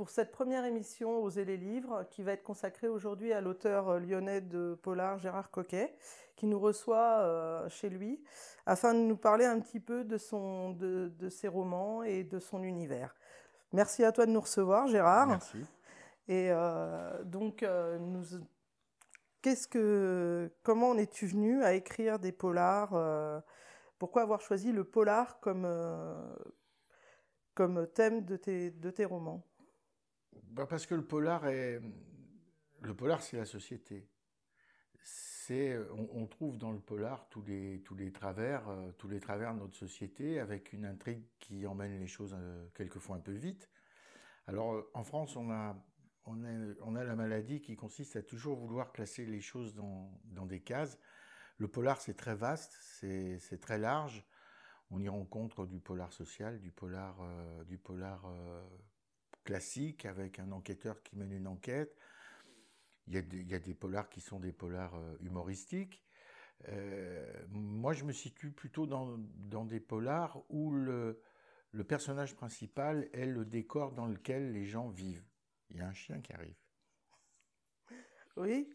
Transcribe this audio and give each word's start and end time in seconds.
pour 0.00 0.08
cette 0.08 0.32
première 0.32 0.64
émission 0.64 1.22
Oser 1.22 1.44
les 1.44 1.58
livres 1.58 2.06
qui 2.08 2.22
va 2.22 2.32
être 2.32 2.42
consacrée 2.42 2.88
aujourd'hui 2.88 3.34
à 3.34 3.42
l'auteur 3.42 3.90
euh, 3.90 3.98
lyonnais 3.98 4.40
de 4.40 4.78
polar 4.82 5.18
Gérard 5.18 5.50
Coquet 5.50 5.94
qui 6.36 6.46
nous 6.46 6.58
reçoit 6.58 7.18
euh, 7.18 7.68
chez 7.68 7.90
lui 7.90 8.24
afin 8.64 8.94
de 8.94 9.00
nous 9.00 9.18
parler 9.18 9.44
un 9.44 9.60
petit 9.60 9.78
peu 9.78 10.04
de, 10.04 10.16
son, 10.16 10.70
de, 10.70 11.12
de 11.18 11.28
ses 11.28 11.48
romans 11.48 12.02
et 12.02 12.24
de 12.24 12.38
son 12.38 12.62
univers. 12.62 13.14
Merci 13.74 14.02
à 14.02 14.10
toi 14.10 14.24
de 14.24 14.30
nous 14.30 14.40
recevoir 14.40 14.86
Gérard. 14.86 15.26
Merci. 15.26 15.58
Et 16.28 16.48
euh, 16.50 17.22
donc, 17.24 17.62
nous, 17.62 18.24
qu'est-ce 19.42 19.68
que, 19.68 20.50
comment 20.62 20.92
en 20.92 20.96
es-tu 20.96 21.26
venu 21.26 21.62
à 21.62 21.74
écrire 21.74 22.18
des 22.18 22.32
polars 22.32 22.94
euh, 22.94 23.38
Pourquoi 23.98 24.22
avoir 24.22 24.40
choisi 24.40 24.72
le 24.72 24.84
polar 24.84 25.40
comme, 25.40 25.66
euh, 25.66 26.14
comme 27.52 27.86
thème 27.88 28.24
de 28.24 28.38
tes, 28.38 28.70
de 28.70 28.90
tes 28.90 29.04
romans? 29.04 29.44
Bah, 30.50 30.66
parce 30.66 30.86
que 30.86 30.94
le 30.94 31.04
polar 31.04 31.46
est 31.46 31.80
le 32.82 32.94
polar 32.94 33.22
c'est 33.22 33.36
la 33.36 33.44
société. 33.44 34.08
C'est 35.02 35.76
on, 36.12 36.26
trouve 36.26 36.58
dans 36.58 36.70
le 36.70 36.78
polar 36.78 37.28
tous 37.28 37.42
les 37.42 37.82
tous 37.82 37.94
les 37.94 38.12
travers 38.12 38.68
euh, 38.68 38.92
tous 38.98 39.08
les 39.08 39.20
travers 39.20 39.54
de 39.54 39.60
notre 39.60 39.76
société 39.76 40.38
avec 40.38 40.72
une 40.72 40.84
intrigue 40.84 41.24
qui 41.38 41.66
emmène 41.66 41.98
les 41.98 42.06
choses 42.06 42.36
euh, 42.38 42.66
quelquefois 42.74 43.16
un 43.16 43.20
peu 43.20 43.32
vite. 43.32 43.68
Alors 44.46 44.74
euh, 44.74 44.90
en 44.94 45.02
France 45.02 45.36
on 45.36 45.50
a 45.50 45.76
on 46.26 46.44
a 46.44 46.74
on 46.82 46.94
a 46.94 47.04
la 47.04 47.16
maladie 47.16 47.60
qui 47.60 47.74
consiste 47.76 48.16
à 48.16 48.22
toujours 48.22 48.56
vouloir 48.58 48.92
classer 48.92 49.26
les 49.26 49.40
choses 49.40 49.74
dans 49.74 50.20
dans 50.24 50.46
des 50.46 50.60
cases. 50.60 50.98
Le 51.58 51.68
polar 51.68 52.00
c'est 52.00 52.14
très 52.14 52.34
vaste, 52.34 52.76
c'est 52.80 53.38
c'est 53.38 53.58
très 53.58 53.78
large. 53.78 54.24
On 54.90 55.00
y 55.00 55.08
rencontre 55.08 55.66
du 55.66 55.80
polar 55.80 56.12
social, 56.12 56.60
du 56.60 56.70
polar 56.70 57.16
du 57.66 57.78
polar 57.78 58.26
classique 59.50 60.06
avec 60.06 60.38
un 60.38 60.52
enquêteur 60.52 61.02
qui 61.02 61.16
mène 61.16 61.32
une 61.32 61.48
enquête. 61.48 61.96
Il 63.08 63.14
y 63.14 63.18
a 63.18 63.22
des, 63.22 63.38
il 63.38 63.48
y 63.50 63.54
a 63.54 63.58
des 63.58 63.74
polars 63.74 64.08
qui 64.08 64.20
sont 64.20 64.38
des 64.38 64.52
polars 64.52 64.94
euh, 64.94 65.16
humoristiques. 65.22 66.04
Euh, 66.68 67.26
moi, 67.50 67.92
je 67.92 68.04
me 68.04 68.12
situe 68.12 68.52
plutôt 68.52 68.86
dans, 68.86 69.18
dans 69.18 69.64
des 69.64 69.80
polars 69.80 70.40
où 70.50 70.70
le, 70.70 71.20
le 71.72 71.84
personnage 71.84 72.36
principal 72.36 73.08
est 73.12 73.26
le 73.26 73.44
décor 73.44 73.90
dans 73.90 74.06
lequel 74.06 74.52
les 74.52 74.66
gens 74.66 74.88
vivent. 74.88 75.26
Il 75.70 75.78
y 75.78 75.80
a 75.80 75.88
un 75.88 75.94
chien 75.94 76.20
qui 76.20 76.32
arrive. 76.32 76.54
Oui, 78.36 78.68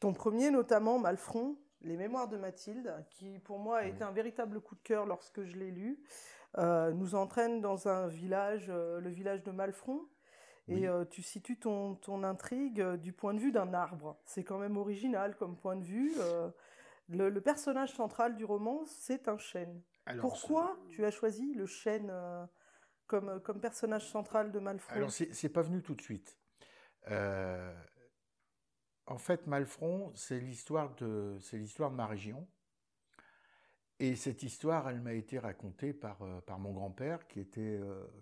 ton 0.00 0.12
premier 0.12 0.50
notamment, 0.50 0.98
Malfron, 0.98 1.58
Les 1.82 1.96
Mémoires 1.96 2.28
de 2.28 2.36
Mathilde, 2.38 3.04
qui 3.10 3.38
pour 3.40 3.58
moi 3.58 3.78
a 3.80 3.86
Oui. 3.86 3.88
été 3.88 4.02
un 4.02 4.12
véritable 4.12 4.60
coup 4.60 4.74
de 4.74 4.82
cœur 4.82 5.06
lorsque 5.06 5.44
je 5.44 5.56
l'ai 5.56 5.70
lu, 5.70 6.02
euh, 6.58 6.92
nous 6.92 7.14
entraîne 7.14 7.60
dans 7.60 7.88
un 7.88 8.08
village, 8.08 8.66
euh, 8.70 9.00
le 9.00 9.10
village 9.10 9.42
de 9.42 9.50
Malfron. 9.50 10.08
Et 10.68 10.74
Oui. 10.74 10.86
euh, 10.86 11.04
tu 11.04 11.22
situes 11.22 11.58
ton, 11.58 11.96
ton 11.96 12.22
intrigue 12.22 12.80
euh, 12.80 12.96
du 12.96 13.12
point 13.12 13.34
de 13.34 13.40
vue 13.40 13.52
d'un 13.52 13.74
arbre. 13.74 14.16
C'est 14.24 14.44
quand 14.44 14.58
même 14.58 14.76
original 14.76 15.36
comme 15.36 15.56
point 15.56 15.76
de 15.76 15.84
vue. 15.84 16.12
euh, 16.18 16.50
le, 17.08 17.28
le 17.28 17.40
personnage 17.40 17.92
central 17.92 18.36
du 18.36 18.44
roman, 18.44 18.84
c'est 18.86 19.28
un 19.28 19.38
chêne. 19.38 19.82
Alors, 20.06 20.28
Pourquoi 20.28 20.78
tu 20.88 21.04
as 21.04 21.10
choisi 21.10 21.52
le 21.54 21.66
chêne 21.66 22.12
comme, 23.06 23.40
comme 23.40 23.60
personnage 23.60 24.08
central 24.08 24.52
de 24.52 24.58
Malfron 24.60 24.94
Alors, 24.94 25.10
c'est 25.10 25.48
pas 25.48 25.62
venu 25.62 25.82
tout 25.82 25.94
de 25.94 26.00
suite. 26.00 26.38
En 29.06 29.18
fait, 29.18 29.46
Malfron, 29.46 30.12
c'est 30.14 30.38
l'histoire 30.38 30.94
de, 30.94 31.38
de 31.38 31.88
ma 31.88 32.06
région. 32.06 32.46
Et 33.98 34.16
cette 34.16 34.42
histoire, 34.42 34.88
elle 34.88 35.00
m'a 35.00 35.12
été 35.12 35.38
racontée 35.38 35.92
par, 35.92 36.18
par 36.46 36.58
mon 36.58 36.72
grand-père, 36.72 37.26
qui 37.28 37.40
était, 37.40 37.78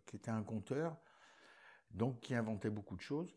qui 0.07 0.17
était 0.17 0.31
un 0.31 0.43
conteur, 0.43 0.97
donc 1.91 2.21
qui 2.21 2.35
inventait 2.35 2.71
beaucoup 2.71 2.97
de 2.97 3.01
choses, 3.01 3.37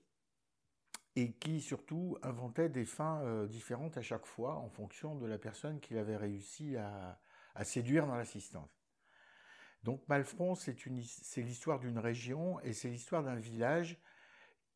et 1.16 1.34
qui 1.34 1.62
surtout 1.62 2.18
inventait 2.24 2.70
des 2.70 2.86
fins 2.86 3.22
euh, 3.22 3.48
différentes 3.48 3.98
à 3.98 4.02
chaque 4.02 4.26
fois 4.26 4.56
en 4.56 4.70
fonction 4.70 5.16
de 5.16 5.28
la 5.28 5.38
personne 5.38 5.80
qu'il 5.80 5.98
avait 5.98 6.18
réussi 6.18 6.76
à, 6.76 7.20
séduire 7.64 8.08
dans 8.08 8.16
l'assistance. 8.16 8.82
Donc 9.84 10.02
Malfron, 10.08 10.56
c'est 10.56 10.76
l'histoire 11.38 11.80
d'une 11.80 12.00
région 12.00 12.60
et 12.62 12.74
c'est 12.74 12.90
l'histoire 12.90 13.22
d'un 13.22 13.36
village 13.36 14.00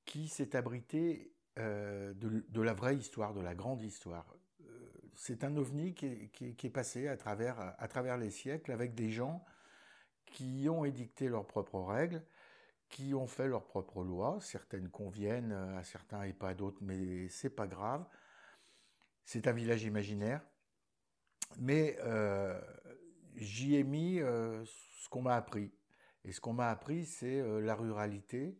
qui 0.06 0.28
s'est 0.28 0.56
abrité 0.56 1.34
euh, 1.58 2.14
de, 2.14 2.62
la 2.62 2.74
vraie 2.74 2.96
histoire, 2.96 3.34
de 3.34 3.42
la 3.42 3.56
grande 3.56 3.82
histoire. 3.82 4.36
Euh, 4.62 4.66
c'est 5.16 5.44
un 5.44 5.56
ovni 5.58 5.96
qui 5.96 6.06
est, 6.40 6.70
passé 6.70 7.08
à 7.08 7.18
travers 7.18 8.18
les 8.18 8.30
siècles 8.30 8.72
avec 8.72 8.94
des 8.94 9.10
gens 9.10 9.44
qui 10.28 10.68
ont 10.70 10.86
édicté 10.86 11.30
leurs 11.30 11.48
propres 11.48 11.80
règles, 11.80 12.22
qui 12.90 13.14
ont 13.14 13.28
fait 13.28 13.48
leurs 13.48 13.66
propres 13.66 14.04
lois. 14.04 14.38
Certaines 14.42 14.90
conviennent 14.90 15.52
à 15.52 15.84
certains 15.84 16.24
et 16.24 16.34
pas 16.34 16.50
à 16.50 16.54
d'autres, 16.54 16.80
mais 16.82 17.28
c'est 17.30 17.50
pas 17.50 17.68
grave. 17.68 18.06
C'est 19.26 19.48
un 19.48 19.52
village 19.52 19.84
imaginaire. 19.84 20.42
Mais 21.58 21.98
euh, 22.02 22.60
j'y 23.36 23.76
ai 23.76 23.84
mis 23.84 24.20
euh, 24.20 24.64
ce 24.66 25.10
qu'on 25.10 25.22
m'a 25.22 25.36
appris. 25.36 25.72
Et 26.24 26.32
ce 26.32 26.42
qu'on 26.42 26.54
m'a 26.54 26.70
appris, 26.70 27.06
c'est 27.06 27.40
euh, 27.40 27.60
la 27.62 27.76
ruralité, 27.76 28.58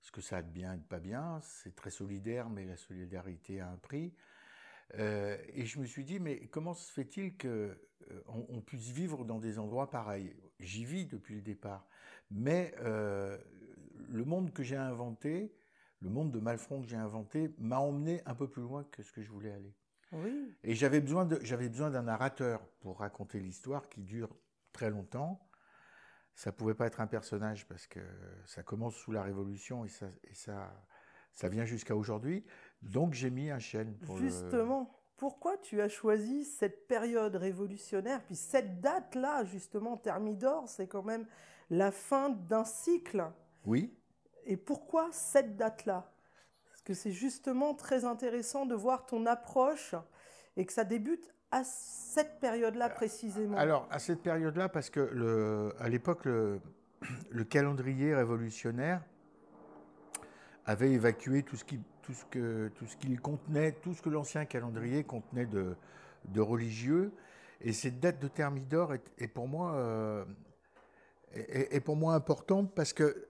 ce 0.00 0.10
que 0.10 0.20
ça 0.20 0.38
a 0.38 0.42
de 0.42 0.50
bien 0.50 0.74
et 0.74 0.78
de 0.78 0.84
pas 0.84 1.00
bien. 1.00 1.40
C'est 1.42 1.74
très 1.74 1.90
solidaire, 1.90 2.50
mais 2.50 2.64
la 2.64 2.76
solidarité 2.76 3.60
a 3.60 3.68
un 3.68 3.76
prix. 3.76 4.14
Euh, 4.94 5.38
et 5.54 5.66
je 5.66 5.78
me 5.78 5.86
suis 5.86 6.04
dit, 6.04 6.18
mais 6.18 6.48
comment 6.48 6.74
se 6.74 6.92
fait-il 6.92 7.36
que 7.36 7.48
euh, 8.10 8.22
on, 8.26 8.46
on 8.48 8.60
puisse 8.60 8.88
vivre 8.88 9.24
dans 9.24 9.38
des 9.38 9.58
endroits 9.58 9.90
pareils? 9.90 10.34
J'y 10.60 10.84
vis 10.84 11.06
depuis 11.06 11.34
le 11.34 11.40
départ, 11.42 11.86
mais 12.30 12.74
euh, 12.80 13.36
le 14.08 14.24
monde 14.24 14.52
que 14.52 14.62
j'ai 14.62 14.76
inventé, 14.76 15.54
le 16.00 16.10
monde 16.10 16.30
de 16.30 16.38
Malfron 16.38 16.82
que 16.82 16.88
j'ai 16.88 16.96
inventé, 16.96 17.54
m'a 17.58 17.78
emmené 17.78 18.22
un 18.26 18.34
peu 18.34 18.48
plus 18.48 18.62
loin 18.62 18.84
que 18.84 19.02
ce 19.02 19.12
que 19.12 19.22
je 19.22 19.30
voulais 19.30 19.52
aller. 19.52 19.74
Oui, 20.12 20.54
Et 20.64 20.74
j'avais 20.74 21.00
besoin 21.00 21.24
de, 21.24 21.38
j'avais 21.42 21.68
besoin 21.68 21.90
d'un 21.90 22.02
narrateur 22.02 22.66
pour 22.80 22.98
raconter 22.98 23.38
l'histoire 23.40 23.88
qui 23.88 24.02
dure 24.02 24.28
très 24.72 24.90
longtemps. 24.90 25.46
Ça 26.34 26.52
pouvait 26.52 26.74
pas 26.74 26.86
être 26.86 27.00
un 27.00 27.06
personnage 27.06 27.66
parce 27.68 27.86
que 27.86 28.00
ça 28.46 28.62
commence 28.62 28.94
sous 28.96 29.12
la 29.12 29.22
Révolution 29.22 29.84
et 29.84 29.88
ça, 29.88 30.08
et 30.24 30.34
ça, 30.34 30.72
ça 31.32 31.48
vient 31.48 31.64
jusqu'à 31.64 31.94
aujourd'hui. 31.94 32.44
Donc 32.82 33.14
j'ai 33.14 33.30
mis 33.30 33.50
un 33.50 33.58
chêne 33.58 33.96
pour 33.98 34.16
le- 34.18 34.22
Justement, 34.28 34.99
pourquoi 35.20 35.58
tu 35.58 35.82
as 35.82 35.90
choisi 35.90 36.46
cette 36.46 36.88
période 36.88 37.36
révolutionnaire 37.36 38.22
Puis 38.24 38.36
cette 38.36 38.80
date-là, 38.80 39.44
justement, 39.44 39.98
Thermidor, 39.98 40.66
c'est 40.66 40.86
quand 40.86 41.02
même 41.02 41.26
la 41.68 41.90
fin 41.92 42.30
d'un 42.30 42.64
cycle. 42.64 43.30
Oui. 43.66 43.94
Et 44.46 44.56
pourquoi 44.56 45.10
cette 45.12 45.56
date-là? 45.56 46.10
Parce 46.70 46.80
que 46.80 46.94
c'est 46.94 47.12
justement 47.12 47.74
très 47.74 48.06
intéressant 48.06 48.64
de 48.64 48.74
voir 48.74 49.04
ton 49.04 49.26
approche 49.26 49.94
et 50.56 50.64
que 50.64 50.72
ça 50.72 50.84
débute 50.84 51.30
à 51.50 51.64
cette 51.64 52.40
période-là 52.40 52.88
précisément. 52.88 53.58
Alors 53.58 53.86
à 53.90 53.98
cette 53.98 54.22
période-là, 54.22 54.70
parce 54.70 54.88
que 54.88 55.00
le, 55.00 55.74
à 55.78 55.90
l'époque 55.90 56.24
le, 56.24 56.62
le 57.28 57.44
calendrier 57.44 58.14
révolutionnaire 58.14 59.02
avait 60.64 60.92
évacué 60.92 61.42
tout 61.42 61.56
ce 61.56 61.64
qui, 61.64 61.78
tout 62.10 62.14
ce 62.14 62.24
que, 62.24 62.68
tout 62.74 62.86
ce 62.86 62.96
qu'il 62.96 63.20
contenait, 63.20 63.72
tout 63.72 63.94
ce 63.94 64.02
que 64.02 64.08
l'ancien 64.08 64.44
calendrier 64.44 65.04
contenait 65.04 65.46
de, 65.46 65.76
religieux. 66.40 67.12
Et 67.60 67.72
cette 67.72 68.00
date 68.00 68.18
de 68.18 68.26
Thermidor 68.26 68.94
est, 68.94 69.28
pour 69.28 69.46
moi 69.46 69.74
euh, 69.74 70.24
est, 71.32 71.80
pour 71.80 71.94
moi 71.94 72.14
importante 72.14 72.74
parce 72.74 72.92
que 72.92 73.28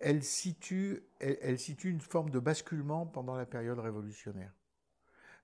elle 0.00 0.24
situe, 0.24 1.04
elle, 1.20 1.58
situe 1.58 1.90
une 1.90 2.00
forme 2.00 2.30
de 2.30 2.38
basculement 2.38 3.06
pendant 3.06 3.36
la 3.36 3.46
période 3.46 3.78
révolutionnaire. 3.78 4.52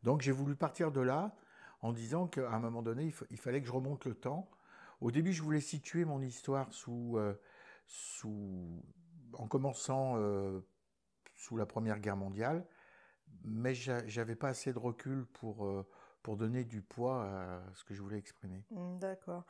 Donc 0.02 0.23
j'ai 0.23 0.32
voulu 0.32 0.56
partir 0.56 0.91
de 0.91 1.00
là 1.00 1.37
en 1.82 1.93
disant 1.93 2.26
qu'à 2.26 2.50
un 2.50 2.58
moment 2.58 2.82
donné, 2.82 3.05
il, 3.05 3.12
fa- 3.12 3.26
il 3.31 3.38
fallait 3.38 3.61
que 3.61 3.67
je 3.67 3.73
remonte 3.73 4.05
le 4.06 4.14
temps. 4.14 4.50
Au 5.00 5.11
début, 5.11 5.32
je 5.32 5.43
voulais 5.43 5.61
situer 5.61 6.05
mon 6.05 6.20
histoire 6.20 6.73
sous, 6.73 7.17
euh, 7.17 7.35
en 9.35 9.46
commençant 9.46 10.14
euh, 10.17 10.61
sous 11.37 11.56
la 11.56 11.67
Première 11.67 12.00
Guerre 12.00 12.17
mondiale, 12.17 12.67
mais 13.44 13.75
j'a- 13.75 14.06
j'avais 14.06 14.35
pas 14.37 14.49
assez 14.49 14.73
de 14.73 14.79
recul 14.79 15.27
pour, 15.35 15.65
euh, 15.67 15.87
pour 16.23 16.37
donner 16.37 16.65
du 16.65 16.83
poids 16.83 17.25
à 17.25 17.62
ce 17.75 17.85
que 17.85 17.94
je 17.94 18.03
voulais 18.03 18.19
exprimer. 18.19 18.65
Hmm, 18.71 18.99
D'accord. 18.99 19.44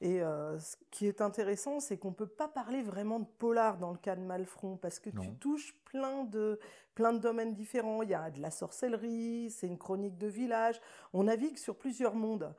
Et 0.00 0.20
euh, 0.22 0.58
ce 0.58 0.76
qui 0.90 1.06
est 1.06 1.20
intéressant, 1.20 1.78
c'est 1.78 1.96
qu'on 1.96 2.08
ne 2.10 2.14
peut 2.14 2.26
pas 2.26 2.48
parler 2.48 2.82
vraiment 2.82 3.20
de 3.20 3.26
polar 3.38 3.78
dans 3.78 3.92
le 3.92 3.98
cas 3.98 4.16
de 4.16 4.20
Malfron, 4.22 4.76
parce 4.76 4.98
que 4.98 5.10
tu 5.10 5.28
touches 5.38 5.74
plein 5.84 6.24
de, 6.24 6.58
plein 6.96 7.12
de 7.12 7.18
domaines 7.18 7.54
différents. 7.54 8.02
Il 8.02 8.08
y 8.10 8.14
a 8.14 8.30
de 8.30 8.40
la 8.40 8.50
sorcellerie, 8.50 9.50
c'est 9.50 9.68
une 9.68 9.78
chronique 9.78 10.18
de 10.18 10.26
village. 10.26 10.80
On 11.12 11.24
navigue 11.24 11.56
sur 11.56 11.76
plusieurs 11.78 12.16
mondes. 12.16 12.52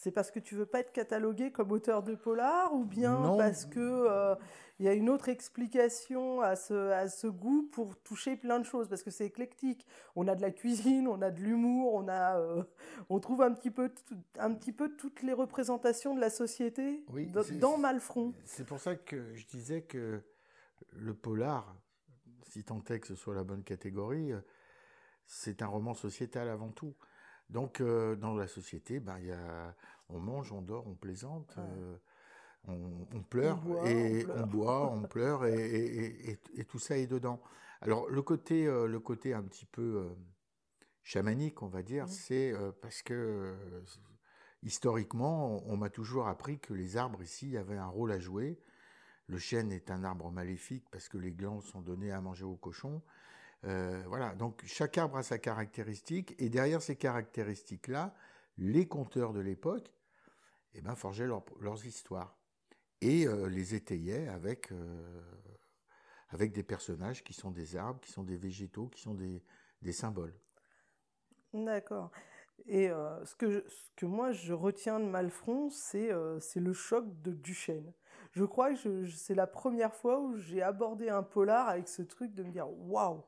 C'est 0.00 0.12
parce 0.12 0.30
que 0.30 0.38
tu 0.38 0.54
veux 0.54 0.64
pas 0.64 0.78
être 0.78 0.92
catalogué 0.92 1.50
comme 1.50 1.72
auteur 1.72 2.04
de 2.04 2.14
polar, 2.14 2.72
ou 2.72 2.84
bien 2.84 3.18
Non. 3.18 3.36
parce 3.36 3.64
que 3.66 3.80
euh, 3.80 4.36
il 4.78 4.86
y 4.86 4.88
a 4.88 4.92
une 4.92 5.10
autre 5.10 5.28
explication 5.28 6.40
à 6.40 6.54
ce, 6.54 6.90
à 6.92 7.08
ce 7.08 7.26
goût 7.26 7.68
pour 7.72 7.96
toucher 8.02 8.36
plein 8.36 8.60
de 8.60 8.64
choses, 8.64 8.88
parce 8.88 9.02
que 9.02 9.10
c'est 9.10 9.26
éclectique. 9.26 9.84
On 10.14 10.28
a 10.28 10.36
de 10.36 10.40
la 10.40 10.52
cuisine, 10.52 11.08
on 11.08 11.20
a 11.20 11.32
de 11.32 11.40
l'humour, 11.40 11.94
on 11.94 12.06
a, 12.06 12.38
euh, 12.38 12.62
on 13.08 13.18
trouve 13.18 13.42
un 13.42 13.52
petit 13.52 13.72
peu, 13.72 13.88
tout- 13.88 14.14
un 14.38 14.54
petit 14.54 14.70
peu 14.70 14.94
toutes 14.94 15.22
les 15.22 15.32
représentations 15.32 16.14
de 16.14 16.20
la 16.20 16.30
société 16.30 17.02
Oui, 17.12 17.26
dans, 17.26 17.42
c'est- 17.42 17.56
dans 17.56 17.76
Malfron. 17.76 18.32
C'est 18.44 18.64
pour 18.64 18.78
ça 18.78 18.94
que 18.94 19.34
je 19.34 19.46
disais 19.48 19.82
que 19.82 20.22
le 20.92 21.12
polar, 21.12 21.74
si 22.44 22.62
tant 22.62 22.84
est 22.88 23.00
que 23.00 23.08
ce 23.08 23.16
soit 23.16 23.34
la 23.34 23.42
bonne 23.42 23.64
catégorie, 23.64 24.30
c'est 25.26 25.60
un 25.60 25.66
roman 25.66 25.94
sociétal 25.94 26.48
avant 26.48 26.70
tout. 26.70 26.94
Donc, 27.50 27.82
dans 27.82 28.34
la 28.34 28.46
société, 28.46 29.00
ben, 29.00 29.18
y 29.20 29.32
a, 29.32 29.74
on 30.08 30.20
mange, 30.20 30.52
on 30.52 30.60
dort, 30.60 30.86
on 30.86 30.94
plaisante, 30.94 31.56
on, 32.66 33.22
pleure, 33.30 33.58
et 33.86 34.26
on, 34.36 34.46
boit, 34.46 34.90
on 34.90 35.02
pleure, 35.08 35.46
et, 35.46 36.38
tout 36.68 36.78
ça 36.78 36.98
est 36.98 37.06
dedans. 37.06 37.40
Alors, 37.80 38.08
le 38.10 38.20
côté, 38.20 38.66
le 38.66 39.00
côté 39.00 39.32
un 39.32 39.42
petit 39.42 39.64
peu 39.64 40.10
chamanique, 41.02 41.62
on 41.62 41.68
va 41.68 41.82
dire, 41.82 42.04
mmh. 42.04 42.08
c'est 42.08 42.54
parce 42.82 43.02
que 43.02 43.54
historiquement, 44.62 45.62
on, 45.66 45.76
m'a 45.76 45.90
toujours 45.90 46.28
appris 46.28 46.58
que 46.58 46.74
les 46.74 46.96
arbres 46.96 47.22
ici 47.22 47.56
avaient 47.56 47.76
un 47.76 47.86
rôle 47.86 48.12
à 48.12 48.18
jouer. 48.18 48.58
Le 49.26 49.38
chêne 49.38 49.72
est 49.72 49.90
un 49.90 50.04
arbre 50.04 50.30
maléfique 50.30 50.84
parce 50.90 51.08
que 51.08 51.18
les 51.18 51.32
glands 51.32 51.60
sont 51.60 51.80
donnés 51.80 52.12
à 52.12 52.20
manger 52.20 52.44
aux 52.44 52.56
cochons. 52.56 53.02
Euh, 53.64 54.02
voilà, 54.06 54.34
donc 54.34 54.62
chaque 54.66 54.98
arbre 54.98 55.16
a 55.16 55.22
sa 55.22 55.38
caractéristique, 55.38 56.34
et 56.38 56.48
derrière 56.48 56.80
ces 56.80 56.96
caractéristiques-là, 56.96 58.14
les 58.56 58.86
conteurs 58.86 59.32
de 59.32 59.40
l'époque 59.40 59.92
eh 60.74 60.80
ben, 60.80 60.94
forgeaient 60.94 61.26
leurs 61.26 61.86
histoires 61.86 62.36
et 63.00 63.26
euh, 63.26 63.48
les 63.48 63.74
étayaient 63.74 64.28
avec, 64.28 64.72
euh, 64.72 65.22
avec 66.30 66.52
des 66.52 66.62
personnages 66.62 67.22
qui 67.24 67.32
sont 67.32 67.50
des 67.50 67.76
arbres, 67.76 68.00
qui 68.00 68.12
sont 68.12 68.24
des 68.24 68.36
végétaux, 68.36 68.86
qui 68.86 69.00
sont 69.00 69.14
des, 69.14 69.42
des 69.82 69.92
symboles. 69.92 70.34
D'accord. 71.52 72.10
Et 72.66 72.88
ce, 72.88 73.34
que 73.36 73.64
ce 73.68 73.90
que 73.94 74.04
moi 74.04 74.32
je 74.32 74.52
retiens 74.52 74.98
de 74.98 75.04
Malfron, 75.04 75.70
c'est 75.70 76.10
c'est 76.40 76.60
le 76.60 76.72
choc 76.72 77.06
de 77.22 77.32
Duchesne. 77.32 77.94
Je 78.32 78.44
crois 78.44 78.74
que 78.74 79.06
c'est 79.06 79.34
la 79.34 79.46
première 79.46 79.94
fois 79.94 80.20
où 80.20 80.36
j'ai 80.36 80.60
abordé 80.60 81.08
un 81.08 81.22
polar 81.22 81.68
avec 81.68 81.88
ce 81.88 82.02
truc 82.02 82.34
de 82.34 82.42
me 82.42 82.50
dire 82.50 82.68
waouh. 82.68 83.22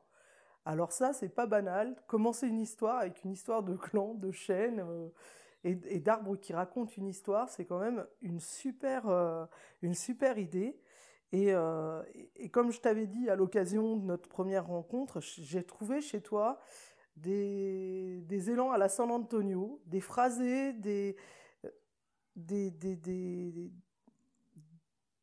Alors 0.64 0.92
ça, 0.92 1.12
c'est 1.12 1.28
pas 1.28 1.46
banal. 1.46 1.96
Commencer 2.06 2.46
une 2.46 2.60
histoire 2.60 2.98
avec 2.98 3.24
une 3.24 3.32
histoire 3.32 3.62
de 3.62 3.76
clan, 3.76 4.14
de 4.14 4.30
chaîne 4.30 4.80
euh, 4.80 5.08
et, 5.64 5.78
et 5.86 6.00
d'arbres 6.00 6.36
qui 6.36 6.52
racontent 6.52 6.92
une 6.96 7.06
histoire, 7.06 7.48
c'est 7.48 7.64
quand 7.64 7.78
même 7.78 8.06
une 8.22 8.40
super, 8.40 9.04
super 9.92 10.38
idée. 10.38 10.78
Et, 11.32 11.52
et 12.36 12.48
comme 12.48 12.72
je 12.72 12.80
t'avais 12.80 13.06
dit 13.06 13.28
à 13.28 13.36
l'occasion 13.36 13.96
de 13.96 14.04
notre 14.04 14.28
première 14.28 14.66
rencontre, 14.66 15.20
j'ai 15.20 15.62
trouvé 15.62 16.00
chez 16.00 16.22
toi 16.22 16.58
des, 17.16 18.50
élans 18.50 18.70
à 18.70 18.78
la 18.78 18.88
San 18.88 19.10
Antonio, 19.10 19.80
des 19.86 20.00
phrasés, 20.00 20.72
des, 20.72 21.16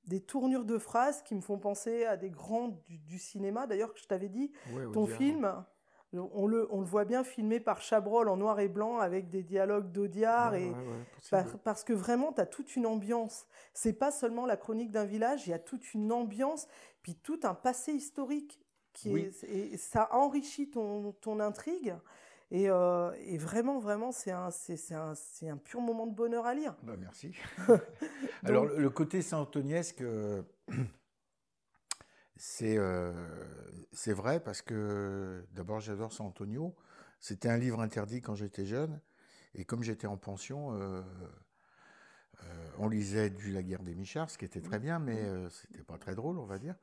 des 0.08 0.22
tournures 0.22 0.66
de 0.66 0.78
phrases 0.78 1.22
qui 1.22 1.36
me 1.36 1.42
font 1.42 1.58
penser 1.58 2.06
à 2.06 2.18
des 2.18 2.30
grands 2.30 2.80
du, 2.88 3.20
cinéma. 3.20 3.68
D'ailleurs, 3.68 3.92
je 3.96 4.06
t'avais 4.06 4.30
dit, 4.30 4.52
ton 4.94 5.06
film, 5.06 5.64
on 6.14 6.48
le, 6.48 6.68
on 6.72 6.80
le 6.80 6.86
voit 6.86 7.06
bien 7.06 7.24
filmé 7.24 7.60
par 7.60 7.82
Chabrol 7.82 8.30
en 8.30 8.38
noir 8.38 8.60
et 8.60 8.70
blanc 8.70 9.00
avec 9.00 9.30
des 9.30 9.44
dialogues 9.44 9.92
d'Audiard. 9.92 10.56
et 10.56 10.72
parce 11.64 11.84
que 11.84 11.94
vraiment, 11.94 12.32
tu 12.32 12.42
as 12.42 12.46
toute 12.46 12.76
une 12.76 12.86
ambiance. 12.86 13.46
C'est 13.74 13.94
pas 13.94 14.12
seulement 14.12 14.46
la 14.46 14.58
chronique 14.58 14.92
d'un 14.92 15.06
village, 15.06 15.48
il 15.48 15.52
y 15.52 15.54
a 15.54 15.60
toute 15.60 15.94
une 15.94 16.12
ambiance, 16.12 16.68
puis 17.02 17.16
tout 17.16 17.40
un 17.44 17.54
passé 17.54 17.92
historique 17.92 18.60
et 19.06 19.78
ça 19.78 20.10
enrichit 20.12 20.70
ton, 20.70 21.12
ton 21.14 21.40
intrigue. 21.40 21.96
Et, 22.50 22.70
euh, 22.70 23.12
et, 23.20 23.38
vraiment, 23.38 23.78
vraiment, 23.78 24.12
c'est 24.12 24.32
un, 24.32 24.52
c'est, 24.52 24.94
un, 24.94 25.14
un, 25.44 25.58
pur 25.58 25.82
moment 25.82 26.08
de 26.08 26.16
bonheur 26.16 26.46
à 26.46 26.54
lire. 26.54 26.76
Bah, 26.84 26.96
merci. 26.98 27.36
Alors, 28.44 28.66
le 28.66 28.90
côté 28.90 29.22
saint-antoniesque, 29.22 30.02
euh, 30.02 30.42
c'est, 32.38 32.78
euh, 32.78 33.12
c'est 33.92 34.14
vrai 34.14 34.40
parce 34.40 34.62
que 34.62 35.46
d'abord, 35.52 35.82
j'adore 35.82 36.14
San 36.14 36.28
Antonio. 36.28 36.74
C'était 37.20 37.50
un 37.50 37.58
livre 37.58 37.82
interdit 37.82 38.22
quand 38.22 38.36
j'étais 38.36 38.66
jeune. 38.66 39.02
Et 39.54 39.66
comme 39.66 39.84
j'étais 39.84 40.08
en 40.08 40.18
pension, 40.18 40.80
on 42.78 42.88
lisait 42.88 43.32
du 43.32 43.52
La 43.52 43.64
guerre 43.64 43.82
des 43.82 43.96
Michards, 43.96 44.30
ce 44.30 44.38
qui 44.38 44.46
était 44.46 44.62
très 44.62 44.78
bien, 44.78 45.00
mais 45.00 45.20
c'était 45.50 45.84
pas 45.84 45.98
très 45.98 46.14
drôle, 46.14 46.38
on 46.38 46.46
va 46.46 46.60
dire. 46.60 46.76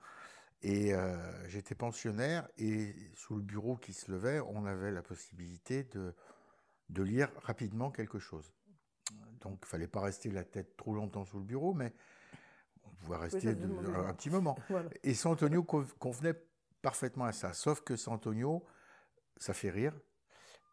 Et 0.62 0.94
euh, 0.94 1.48
j'étais 1.48 1.74
pensionnaire 1.74 2.48
et 2.56 2.94
sous 3.14 3.36
le 3.36 3.42
bureau 3.42 3.76
qui 3.76 3.92
se 3.92 4.10
levait, 4.10 4.40
on 4.40 4.64
avait 4.64 4.90
la 4.90 5.02
possibilité 5.02 5.84
de, 5.84 6.14
de 6.88 7.02
lire 7.02 7.30
rapidement 7.42 7.90
quelque 7.90 8.18
chose. 8.18 8.52
Donc 9.40 9.58
il 9.62 9.66
fallait 9.66 9.86
pas 9.86 10.00
rester 10.00 10.30
la 10.30 10.44
tête 10.44 10.76
trop 10.76 10.94
longtemps 10.94 11.24
sous 11.24 11.38
le 11.38 11.44
bureau, 11.44 11.74
mais 11.74 11.92
on 12.84 12.90
pouvait 12.94 13.18
rester 13.18 13.48
un 13.48 14.14
petit 14.14 14.30
moment. 14.30 14.58
Et 15.02 15.14
San 15.14 15.32
Antonio 15.32 15.62
convenait 15.62 16.34
parfaitement 16.80 17.24
à 17.24 17.32
ça, 17.32 17.52
sauf 17.52 17.82
que 17.82 17.96
San 17.96 18.14
Antonio, 18.14 18.64
ça 19.36 19.52
fait 19.52 19.70
rire. 19.70 19.94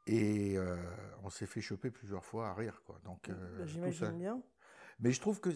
Et 0.07 0.57
euh, 0.57 0.77
on 1.23 1.29
s'est 1.29 1.45
fait 1.45 1.61
choper 1.61 1.91
plusieurs 1.91 2.25
fois 2.25 2.49
à 2.49 2.53
rire. 2.53 2.81
Quoi. 2.85 2.99
Donc, 3.03 3.29
euh, 3.29 3.57
bah, 3.59 3.65
J'imagine 3.65 4.17
bien. 4.17 4.41
Mais 4.99 5.11
je 5.11 5.21
trouve 5.21 5.39
que 5.39 5.49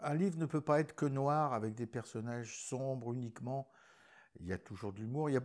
un 0.00 0.14
livre 0.14 0.38
ne 0.38 0.46
peut 0.46 0.60
pas 0.60 0.80
être 0.80 0.94
que 0.94 1.06
noir 1.06 1.52
avec 1.52 1.74
des 1.74 1.86
personnages 1.86 2.58
sombres 2.68 3.12
uniquement. 3.12 3.70
Il 4.40 4.46
y 4.46 4.52
a 4.52 4.58
toujours 4.58 4.92
de 4.92 5.00
l'humour. 5.00 5.30
Il 5.30 5.34
y 5.34 5.38
a, 5.38 5.42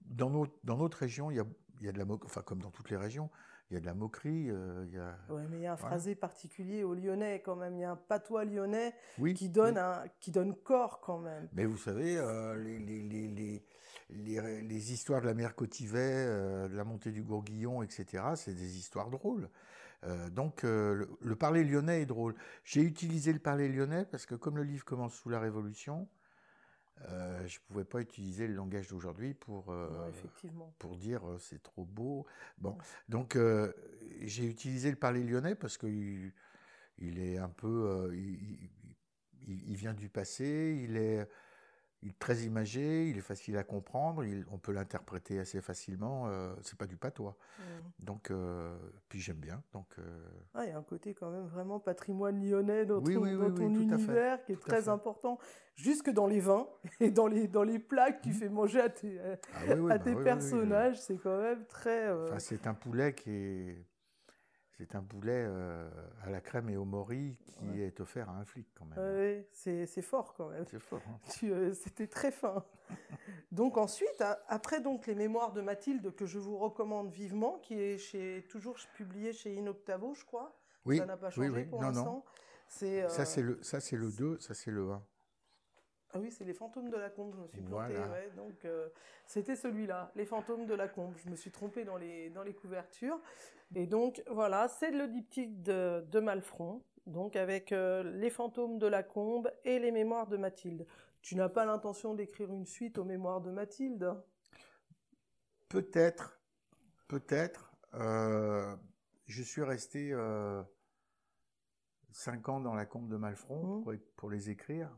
dans, 0.00 0.30
notre, 0.30 0.52
dans 0.64 0.76
notre 0.76 0.98
région, 0.98 1.30
il 1.30 1.36
y 1.36 1.40
a, 1.40 1.44
il 1.80 1.86
y 1.86 1.88
a 1.88 1.92
de 1.92 1.98
la 1.98 2.04
enfin 2.24 2.42
comme 2.42 2.60
dans 2.60 2.70
toutes 2.70 2.90
les 2.90 2.96
régions, 2.96 3.30
il 3.70 3.74
y 3.74 3.76
a 3.76 3.80
de 3.80 3.86
la 3.86 3.94
moquerie. 3.94 4.50
Euh, 4.50 4.84
il 4.86 4.94
y 4.94 4.98
a, 4.98 5.16
ouais, 5.30 5.46
mais 5.48 5.58
il 5.58 5.62
y 5.62 5.66
a 5.66 5.72
un 5.72 5.76
phrasé 5.76 6.14
particulier 6.14 6.84
au 6.84 6.94
lyonnais 6.94 7.40
quand 7.44 7.56
même. 7.56 7.76
Il 7.76 7.80
y 7.80 7.84
a 7.84 7.92
un 7.92 7.96
patois 7.96 8.44
lyonnais 8.44 8.94
qui, 9.34 9.48
donne 9.48 9.78
un, 9.78 10.04
qui 10.20 10.30
donne 10.30 10.54
corps 10.54 11.00
quand 11.00 11.18
même. 11.18 11.48
Mais 11.52 11.64
vous 11.64 11.78
savez, 11.78 12.18
euh, 12.18 12.56
les, 12.56 12.78
les, 12.78 13.02
les, 13.02 13.64
les, 14.10 14.62
les, 14.62 14.92
histoires 14.92 15.20
de 15.20 15.26
la 15.26 15.34
mer 15.34 15.54
Cotivet, 15.54 16.00
euh, 16.00 16.68
de 16.68 16.76
la 16.76 16.84
montée 16.84 17.12
du 17.12 17.22
Gourguillon, 17.22 17.82
etc., 17.82 18.24
c'est 18.36 18.54
des 18.54 18.78
histoires 18.78 19.10
drôles. 19.10 19.48
Euh, 20.04 20.30
donc 20.30 20.64
euh, 20.64 21.06
le, 21.20 21.36
parler 21.36 21.64
lyonnais 21.64 22.02
est 22.02 22.06
drôle. 22.06 22.34
J'ai 22.64 22.82
utilisé 22.82 23.32
le 23.32 23.38
parler 23.38 23.68
lyonnais 23.68 24.04
parce 24.04 24.26
que 24.26 24.34
comme 24.34 24.56
le 24.56 24.64
livre 24.64 24.84
commence 24.84 25.14
sous 25.14 25.28
la 25.28 25.38
Révolution, 25.38 26.08
euh, 27.08 27.46
je 27.46 27.58
ne 27.58 27.64
pouvais 27.66 27.84
pas 27.84 28.00
utiliser 28.00 28.46
le 28.46 28.54
langage 28.54 28.88
d'aujourd'hui 28.88 29.34
pour, 29.34 29.74
pour 30.78 30.96
dire 30.96 31.22
c'est 31.38 31.62
trop 31.62 31.84
beau. 31.84 32.26
Bon, 32.58 32.76
donc 33.08 33.38
j'ai 34.20 34.44
utilisé 34.44 34.90
le 34.90 34.96
parler 34.96 35.22
lyonnais 35.22 35.54
parce 35.54 35.78
qu'il 35.78 36.32
il 36.98 37.18
est 37.18 37.38
un 37.38 37.48
peu, 37.48 38.10
il, 38.14 38.70
il, 39.46 39.76
vient 39.76 39.94
du 39.94 40.08
passé, 40.08 40.80
il 40.84 40.96
est 40.96 41.26
il 42.02 42.10
est 42.10 42.18
très 42.18 42.42
imagé, 42.42 43.08
il 43.08 43.16
est 43.16 43.22
facile 43.22 43.56
à 43.56 43.62
comprendre, 43.62 44.24
on 44.50 44.58
peut 44.58 44.72
l'interpréter 44.72 45.38
assez 45.38 45.60
facilement. 45.60 46.26
Euh, 46.26 46.52
c'est 46.62 46.76
pas 46.76 46.86
du 46.86 46.96
patois. 46.96 47.36
Mmh. 47.58 47.62
Donc, 48.00 48.30
euh, 48.30 48.76
puis 49.08 49.20
j'aime 49.20 49.36
bien. 49.36 49.62
Donc, 49.72 49.86
euh, 49.98 50.02
ah, 50.54 50.64
il 50.64 50.70
y 50.70 50.72
a 50.72 50.78
un 50.78 50.82
côté 50.82 51.14
quand 51.14 51.30
même 51.30 51.46
vraiment 51.46 51.78
patrimoine 51.78 52.44
lyonnais 52.44 52.86
dans 52.86 53.00
ton, 53.00 53.24
univers 53.68 54.44
qui 54.44 54.52
est 54.52 54.60
très 54.60 54.88
important, 54.88 55.38
jusque 55.76 56.10
dans 56.10 56.26
les 56.26 56.40
vins 56.40 56.66
et 57.00 57.12
dans 57.12 57.28
les, 57.28 57.46
dans 57.46 57.62
les 57.62 57.78
plats 57.78 58.10
que 58.10 58.22
tu 58.22 58.30
mmh. 58.30 58.32
fais 58.32 58.48
manger 58.48 58.80
à 58.80 58.88
tes, 58.88 59.20
ah 59.20 59.58
à 59.90 59.98
tes 60.00 60.14
bah 60.14 60.24
personnages. 60.24 61.00
C'est 61.00 61.18
quand 61.18 61.40
même 61.40 61.64
très. 61.66 62.10
Enfin, 62.10 62.40
c'est 62.40 62.66
un 62.66 62.74
poulet 62.74 63.14
qui 63.14 63.30
est 63.30 63.86
c'est 64.78 64.94
un 64.94 65.02
boulet 65.02 65.44
euh, 65.46 65.88
à 66.22 66.30
la 66.30 66.40
crème 66.40 66.70
et 66.70 66.76
au 66.76 66.84
mori 66.84 67.38
qui 67.46 67.80
est 67.80 68.00
offert 68.00 68.28
à 68.30 68.32
un 68.32 68.44
flic 68.44 68.66
quand 68.74 68.86
même. 68.86 68.98
oui, 69.18 69.46
c'est 69.52 70.02
fort 70.02 70.34
quand 70.34 70.48
même. 70.48 70.64
C'est 70.66 70.80
fort. 70.80 71.02
Hein. 71.08 71.18
Euh, 71.44 71.72
c'était 71.74 72.06
très 72.06 72.30
fin. 72.30 72.64
donc 73.50 73.76
ensuite, 73.76 74.22
après 74.48 74.80
donc 74.80 75.06
les 75.06 75.14
mémoires 75.14 75.52
de 75.52 75.60
Mathilde 75.60 76.14
que 76.14 76.24
je 76.24 76.38
vous 76.38 76.56
recommande 76.56 77.10
vivement, 77.10 77.58
qui 77.58 77.74
est 77.74 77.98
chez, 77.98 78.44
toujours 78.48 78.76
publié 78.94 79.32
chez 79.32 79.54
Inoctavo, 79.54 80.14
je 80.14 80.24
crois. 80.24 80.56
Oui. 80.84 80.98
Ça 80.98 81.06
n'a 81.06 81.16
pas 81.16 81.30
changé 81.30 81.48
oui, 81.48 81.62
oui. 81.62 81.64
pour 81.64 81.82
l'instant. 81.82 82.24
Euh... 82.82 83.08
Ça 83.08 83.24
c'est 83.24 83.42
le 83.42 83.62
ça 83.62 83.80
c'est 83.80 83.96
le 83.96 84.10
2, 84.10 84.38
ça 84.38 84.54
c'est 84.54 84.70
le 84.70 84.90
1. 84.90 85.02
Ah 86.14 86.18
oui, 86.18 86.30
c'est 86.30 86.44
les 86.44 86.52
fantômes 86.52 86.90
de 86.90 86.96
la 86.96 87.08
combe, 87.08 87.34
je 87.34 87.40
me 87.40 87.46
suis 87.48 87.62
planté. 87.62 87.94
donc 88.36 88.64
euh, 88.64 88.88
c'était 89.26 89.56
celui-là, 89.56 90.12
les 90.14 90.26
fantômes 90.26 90.66
de 90.66 90.74
la 90.74 90.86
combe. 90.86 91.14
Je 91.16 91.30
me 91.30 91.36
suis 91.36 91.50
trompé 91.50 91.84
dans 91.84 91.96
les, 91.96 92.28
dans 92.30 92.42
les 92.42 92.52
couvertures. 92.52 93.18
Et 93.74 93.86
donc 93.86 94.22
voilà, 94.30 94.68
c'est 94.68 94.90
le 94.90 95.08
diptyque 95.08 95.62
de, 95.62 96.04
de 96.10 96.20
Malfron, 96.20 96.82
donc 97.06 97.36
avec 97.36 97.72
euh, 97.72 98.02
les 98.02 98.30
fantômes 98.30 98.78
de 98.78 98.86
la 98.86 99.02
combe 99.02 99.50
et 99.64 99.78
les 99.78 99.90
mémoires 99.90 100.26
de 100.26 100.36
Mathilde. 100.36 100.86
Tu 101.22 101.36
n'as 101.36 101.48
pas 101.48 101.64
l'intention 101.64 102.14
d'écrire 102.14 102.52
une 102.52 102.66
suite 102.66 102.98
aux 102.98 103.04
mémoires 103.04 103.40
de 103.40 103.50
Mathilde? 103.50 104.14
Peut-être, 105.68 106.40
peut-être. 107.08 107.72
Euh, 107.94 108.76
je 109.26 109.42
suis 109.42 109.62
resté 109.62 110.12
cinq 112.10 112.48
ans 112.48 112.60
dans 112.60 112.74
la 112.74 112.84
combe 112.84 113.08
de 113.08 113.16
Malfron 113.16 113.80
mmh. 113.80 113.98
pour 114.16 114.30
les 114.30 114.50
écrire. 114.50 114.90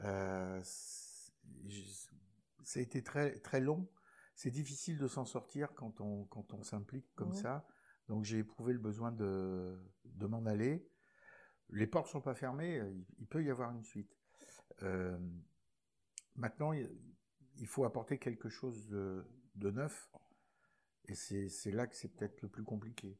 Euh, 0.00 0.60
ça 0.62 2.80
a 2.80 2.82
été 2.82 3.02
très, 3.02 3.38
très 3.40 3.60
long. 3.60 3.86
C'est 4.34 4.50
difficile 4.50 4.98
de 4.98 5.06
s'en 5.06 5.24
sortir 5.24 5.72
quand 5.74 6.00
on, 6.00 6.24
quand 6.24 6.52
on 6.54 6.62
s'implique 6.62 7.06
comme 7.14 7.30
mmh. 7.30 7.34
ça. 7.34 7.66
Donc 8.08 8.24
j'ai 8.24 8.38
éprouvé 8.38 8.72
le 8.72 8.78
besoin 8.78 9.12
de, 9.12 9.78
de 10.04 10.26
m'en 10.26 10.44
aller. 10.46 10.88
Les 11.70 11.86
portes 11.86 12.08
sont 12.08 12.20
pas 12.20 12.34
fermées, 12.34 12.82
il, 13.18 13.26
peut 13.26 13.42
y 13.42 13.50
avoir 13.50 13.70
une 13.70 13.84
suite. 13.84 14.14
Euh, 14.82 15.18
maintenant, 16.36 16.72
il 16.72 17.66
faut 17.66 17.84
apporter 17.84 18.18
quelque 18.18 18.48
chose 18.48 18.86
de, 18.88 19.24
de 19.54 19.70
neuf. 19.70 20.10
Et 21.06 21.14
c'est 21.14 21.70
là 21.70 21.86
que 21.86 21.96
c'est 21.96 22.08
peut-être 22.08 22.40
le 22.42 22.48
plus 22.48 22.64
compliqué. 22.64 23.18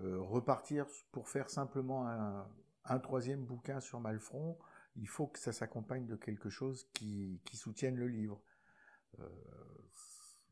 Euh, 0.00 0.20
repartir 0.20 0.86
pour 1.10 1.28
faire 1.28 1.50
simplement 1.50 2.06
un, 2.06 2.48
un, 2.84 2.98
troisième 3.00 3.44
bouquin 3.44 3.80
sur 3.80 3.98
Malfron, 3.98 4.58
il 4.94 5.08
faut 5.08 5.26
que 5.26 5.38
ça 5.38 5.52
s'accompagne 5.52 6.06
de 6.06 6.16
quelque 6.16 6.50
chose 6.50 6.88
qui, 6.92 7.40
qui, 7.44 7.56
soutienne 7.56 7.96
le 7.96 8.06
livre. 8.06 8.40
Euh, 9.18 9.28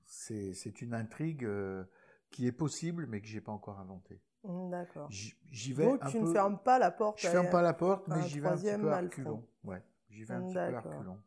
c'est 0.06 0.80
une 0.80 0.94
intrigue 0.94 1.44
euh, 1.44 1.84
qui 2.30 2.46
est 2.46 2.52
possible, 2.52 3.06
mais 3.06 3.20
que 3.20 3.26
j'ai 3.26 3.40
pas 3.40 3.52
encore 3.52 3.78
inventée. 3.78 4.20
Mmh, 4.44 4.70
d'accord. 4.70 5.08
J'y 5.10 5.72
vais 5.72 5.84
Donc 5.84 6.06
tu 6.08 6.20
ne 6.20 6.32
fermes 6.32 6.58
pas 6.58 6.78
la 6.78 6.90
porte. 6.90 7.20
Je 7.20 7.28
ferme 7.28 7.50
pas 7.50 7.62
la 7.62 7.74
porte, 7.74 8.06
mais 8.08 8.22
j'y 8.22 8.40
vais 8.40 8.48
un 8.48 8.56
petit 8.56 8.78
peu 8.78 8.92
à 8.92 9.00
reculons. 9.00 9.44
Ouais, 9.64 9.82
j'y 10.08 10.24
vais 10.24 10.34
un 10.34 10.42
petit 10.42 10.54
peu 10.54 10.60
à 10.60 10.80
reculons. 10.80 11.20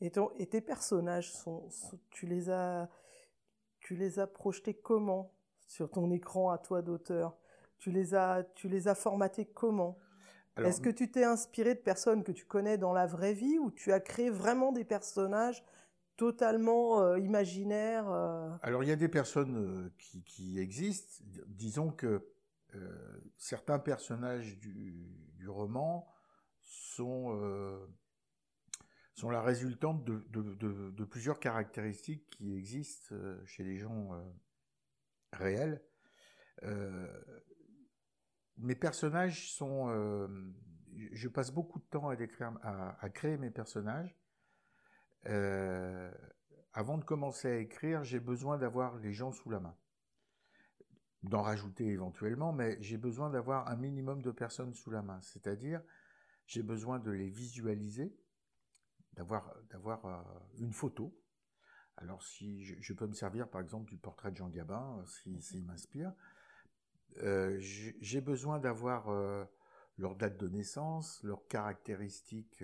Et, 0.00 0.12
et 0.36 0.46
tes 0.46 0.60
personnages 0.60 1.32
sont, 1.32 1.68
tu 2.10 2.26
les 2.26 2.50
as, 2.50 2.88
tu 3.80 3.96
les 3.96 4.18
as 4.18 4.26
projetés 4.26 4.74
comment 4.74 5.32
sur 5.66 5.90
ton 5.90 6.10
écran 6.10 6.50
à 6.50 6.58
toi 6.58 6.82
d'auteur? 6.82 7.36
Tu 7.78 7.90
les 7.90 8.14
as, 8.14 8.44
tu 8.54 8.68
les 8.68 8.88
as 8.88 8.94
formatés 8.94 9.46
comment? 9.46 9.98
Est-ce 10.56 10.80
que 10.80 10.88
tu 10.88 11.10
t'es 11.10 11.24
inspiré 11.24 11.74
de 11.74 11.80
personnes 11.80 12.24
que 12.24 12.32
tu 12.32 12.46
connais 12.46 12.78
dans 12.78 12.94
la 12.94 13.06
vraie 13.06 13.34
vie 13.34 13.58
ou 13.58 13.70
tu 13.70 13.92
as 13.92 14.00
créé 14.00 14.30
vraiment 14.30 14.72
des 14.72 14.84
personnages 14.84 15.62
totalement 16.16 17.02
euh, 17.02 17.18
imaginaires 17.18 18.08
euh? 18.10 18.50
Alors 18.62 18.82
il 18.82 18.88
y 18.88 18.92
a 18.92 18.96
des 18.96 19.08
personnes 19.08 19.56
euh, 19.56 19.90
qui, 20.24 20.58
existent. 20.58 21.24
Disons 21.46 21.90
que 21.90 22.26
certains 23.38 23.78
personnages 23.78 24.58
du, 24.58 25.48
roman 25.48 26.12
sont 26.60 27.30
la 29.30 29.40
résultante 29.40 30.04
de, 30.04 31.04
plusieurs 31.04 31.40
caractéristiques 31.40 32.28
qui 32.28 32.54
existent 32.54 33.14
chez 33.46 33.64
les 33.64 33.78
gens 33.78 34.10
réels. 35.32 35.82
Mes 38.58 38.74
personnages 38.74 39.50
sont... 39.52 39.88
je 41.12 41.28
passe 41.28 41.50
beaucoup 41.50 41.78
de 41.78 41.86
temps 41.86 42.10
à 42.10 43.08
créer 43.08 43.38
mes 43.38 43.50
personnages. 43.50 44.14
Avant 45.26 46.98
de 46.98 47.04
commencer 47.04 47.48
à 47.48 47.56
écrire, 47.56 48.04
j'ai 48.04 48.20
besoin 48.20 48.58
d'avoir 48.58 48.96
les 48.98 49.12
gens 49.12 49.32
sous 49.32 49.50
la 49.50 49.60
main. 49.60 49.76
D'en 51.22 51.42
rajouter 51.42 51.86
éventuellement, 51.86 52.52
mais 52.52 52.76
j'ai 52.80 52.98
besoin 52.98 53.30
d'avoir 53.30 53.68
un 53.68 53.76
minimum 53.76 54.22
de 54.22 54.30
personnes 54.30 54.74
sous 54.74 54.90
la 54.90 55.02
main. 55.02 55.20
C'est-à-dire, 55.22 55.82
j'ai 56.46 56.62
besoin 56.62 56.98
de 56.98 57.10
les 57.10 57.28
visualiser, 57.28 58.14
d'avoir 59.14 59.54
d'avoir 59.70 60.04
euh, 60.06 60.22
une 60.58 60.72
photo. 60.72 61.18
Alors 61.96 62.22
si 62.22 62.62
je, 62.62 62.92
peux 62.92 63.06
me 63.06 63.14
servir 63.14 63.48
par 63.48 63.62
exemple 63.62 63.88
du 63.88 63.96
portrait 63.96 64.30
de 64.30 64.36
Jean 64.36 64.50
Gabin, 64.50 64.98
euh, 65.00 65.06
si 65.06 65.40
s'il 65.40 65.64
m'inspire. 65.64 66.12
Euh, 67.22 67.56
j'ai 67.58 68.20
besoin 68.20 68.58
d'avoir 68.58 69.08
leur 69.96 70.16
date 70.16 70.36
de 70.36 70.48
naissance, 70.48 71.22
leurs 71.22 71.46
caractéristiques 71.48 72.62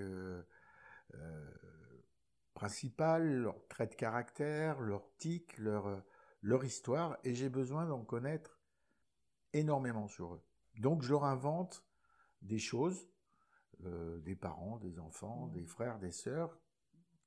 principales, 2.54 3.28
leurs 3.35 3.66
traits 3.68 3.92
de 3.92 3.97
caractère, 3.97 4.80
leurs 4.80 5.09
tics, 5.16 5.59
leur, 5.59 6.02
leur 6.42 6.64
histoire, 6.64 7.18
et 7.25 7.35
j'ai 7.35 7.49
besoin 7.49 7.87
d'en 7.87 8.04
connaître 8.04 8.61
énormément 9.52 10.09
sur 10.09 10.35
eux. 10.35 10.42
Donc 10.78 11.02
je 11.02 11.11
leur 11.11 11.25
invente 11.25 11.85
des 12.40 12.59
choses 12.59 13.09
euh, 13.85 14.21
des 14.21 14.37
parents, 14.37 14.78
des 14.78 14.99
enfants, 14.99 15.47
mmh. 15.47 15.52
des 15.52 15.66
frères, 15.66 15.99
des 15.99 16.12
sœurs, 16.12 16.56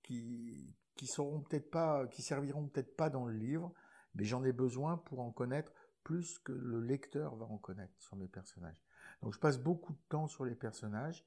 qui 0.04 0.74
qui 0.96 1.08
seront 1.08 1.42
peut-être 1.42 1.70
pas, 1.70 2.08
qui 2.08 2.22
serviront 2.22 2.68
peut-être 2.68 2.96
pas 2.96 3.10
dans 3.10 3.26
le 3.26 3.34
livre, 3.34 3.74
mais 4.14 4.24
j'en 4.24 4.44
ai 4.44 4.54
besoin 4.54 4.98
pour 4.98 5.20
en 5.20 5.32
connaître 5.32 5.74
plus 6.04 6.40
que 6.40 6.54
le 6.54 6.80
lecteur 6.80 7.36
va 7.36 7.46
en 7.46 7.58
connaître 7.58 7.94
sur 8.00 8.16
mes 8.16 8.28
personnages. 8.28 8.82
Donc 9.22 9.34
je 9.34 9.40
passe 9.40 9.60
beaucoup 9.60 9.94
de 9.94 10.02
temps 10.10 10.28
sur 10.28 10.46
les 10.46 10.56
personnages, 10.56 11.26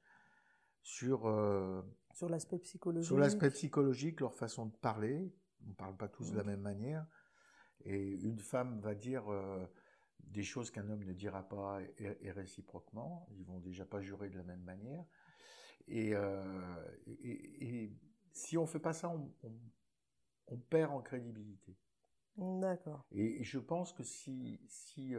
sur 0.89 1.27
euh, 1.27 1.83
sur 2.15 2.31
l'aspect 2.31 2.59
psychologique, 2.59 3.07
sur 3.07 3.19
l'aspect 3.19 3.51
psychologique, 3.51 4.21
leur 4.21 4.35
façon 4.35 4.67
de 4.67 4.75
parler. 4.77 5.31
On 5.67 5.69
ne 5.69 5.75
parle 5.75 5.97
pas 5.97 6.09
tous 6.09 6.33
de 6.33 6.37
la 6.37 6.45
même 6.45 6.63
manière, 6.63 7.07
et 7.85 8.15
une 8.15 8.39
femme 8.39 8.81
va 8.81 8.95
dire 8.95 9.31
euh, 9.31 9.67
des 10.21 10.43
choses 10.43 10.71
qu'un 10.71 10.89
homme 10.89 11.05
ne 11.05 11.13
dira 11.13 11.47
pas 11.47 11.81
et, 11.99 12.31
réciproquement. 12.31 13.29
Ils 13.37 13.45
vont 13.45 13.59
déjà 13.59 13.85
pas 13.85 14.01
jurer 14.01 14.31
de 14.31 14.39
la 14.39 14.45
même 14.45 14.63
manière. 14.63 15.05
Et, 15.89 16.15
euh, 16.15 16.83
et, 17.07 17.93
si 18.33 18.57
on 18.57 18.67
fait 18.67 18.79
pas 18.79 18.95
ça, 18.95 19.11
on, 19.11 19.31
on, 20.47 20.57
perd 20.57 20.93
en 20.93 21.03
crédibilité. 21.03 21.77
D'accord. 22.37 23.05
Et, 23.11 23.45
je 23.45 23.59
pense 23.59 23.93
que 23.93 24.05
si, 24.05 24.59
si 24.69 25.15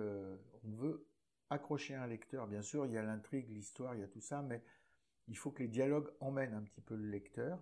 on 0.63 0.71
veut 0.71 1.07
accrocher 1.51 1.93
un 1.93 2.07
lecteur, 2.07 2.47
bien 2.47 2.63
sûr, 2.63 2.87
il 2.87 2.93
y 2.93 2.97
a 2.97 3.03
l'intrigue, 3.03 3.49
l'histoire, 3.49 3.93
il 3.93 4.01
y 4.01 4.03
a 4.03 4.07
tout 4.07 4.21
ça, 4.21 4.41
mais 4.41 4.63
il 5.29 5.37
faut 5.37 5.51
que 5.51 5.63
les 5.63 5.69
dialogues 5.69 6.11
emmènent 6.19 6.53
un 6.53 6.63
petit 6.63 6.81
peu 6.81 6.95
le 6.95 7.09
lecteur. 7.09 7.57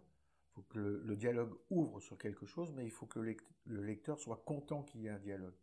Il 0.49 0.53
faut 0.55 0.61
que 0.63 0.79
le, 0.79 1.15
dialogue 1.15 1.53
ouvre 1.69 1.99
sur 1.99 2.17
quelque 2.17 2.47
chose, 2.47 2.71
mais 2.71 2.83
il 2.83 2.91
faut 2.91 3.05
que 3.05 3.19
le 3.19 3.83
lecteur 3.83 4.19
soit 4.19 4.41
content 4.43 4.81
qu'il 4.81 5.01
y 5.01 5.07
ait 5.07 5.11
un 5.11 5.19
dialogue 5.19 5.53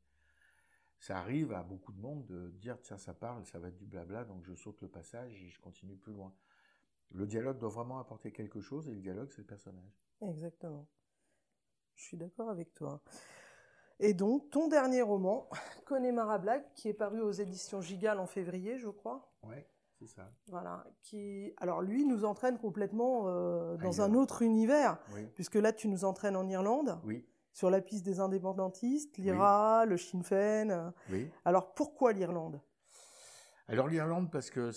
ça 1.05 1.19
arrive 1.19 1.53
à 1.53 1.63
beaucoup 1.63 1.93
de 1.93 2.01
monde 2.01 2.25
de 2.25 2.49
dire 2.53 2.81
tiens 2.81 2.97
ça 2.97 3.13
parle, 3.13 3.45
ça 3.45 3.59
va 3.59 3.69
être 3.69 3.77
du 3.77 3.85
blabla, 3.85 4.25
donc 4.25 4.43
je 4.43 4.55
saute 4.55 4.81
le 4.81 4.89
passage 4.89 5.43
et 5.43 5.51
je 5.51 5.61
continue 5.61 5.97
plus 5.97 6.15
loin. 6.15 6.33
Le 7.11 7.27
dialogue 7.27 7.59
doit 7.59 7.69
vraiment 7.69 7.99
apporter 7.99 8.33
quelque 8.33 8.63
chose 8.63 8.89
et 8.89 8.95
le 8.95 9.01
dialogue 9.01 9.31
c'est 9.31 9.43
le 9.43 9.47
personnage. 9.47 10.01
Exactement. 10.23 10.89
Je 11.95 12.05
suis 12.05 12.17
d'accord 12.17 12.49
avec 12.49 12.73
toi. 12.73 13.03
Et 14.01 14.15
donc 14.15 14.49
ton 14.49 14.67
dernier 14.69 15.03
roman, 15.03 15.49
Connemara 15.85 16.39
Black, 16.39 16.73
qui 16.73 16.89
est 16.89 16.95
paru 16.95 17.21
aux 17.21 17.33
éditions 17.33 17.83
Gigal 17.83 18.19
en 18.19 18.27
février, 18.27 18.79
je 18.79 18.89
crois. 18.89 19.31
Oui, 19.43 19.57
c'est 20.07 20.17
ça. 20.17 20.31
Voilà, 20.49 20.85
qui 21.03 21.53
alors 21.59 21.83
lui 21.83 22.05
nous 22.05 22.25
entraîne 22.25 22.59
complètement 22.59 23.25
euh, 23.27 23.77
dans 23.77 24.01
un 24.01 24.15
autre 24.15 24.43
univers, 24.43 24.99
puisque 25.35 25.55
là 25.57 25.73
tu 25.73 25.89
nous 25.89 26.05
entraînes 26.05 26.37
en 26.37 26.49
Irlande. 26.49 26.99
Oui 27.05 27.25
sur 27.55 27.71
la 27.71 27.81
piste 27.81 28.05
des 28.05 28.19
indépendantistes, 28.19 29.17
l'IRA, 29.17 29.87
le 29.87 29.97
Sinn 29.97 30.25
Féin. 30.25 30.93
Oui. 31.09 31.31
Alors 31.45 31.73
pourquoi 31.73 32.13
l'Irlande? 32.13 32.61
Alors 33.69 33.87
l'Irlande 33.87 34.29
parce 34.33 34.51
que 34.51 34.73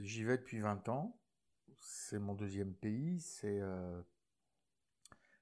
j'y 0.00 0.24
vais 0.24 0.38
depuis 0.38 0.58
20 0.58 0.88
ans. 0.88 1.20
C'est 1.78 2.18
mon 2.18 2.34
deuxième 2.34 2.72
pays. 2.72 3.20
C'est 3.20 3.60
euh, 3.60 4.00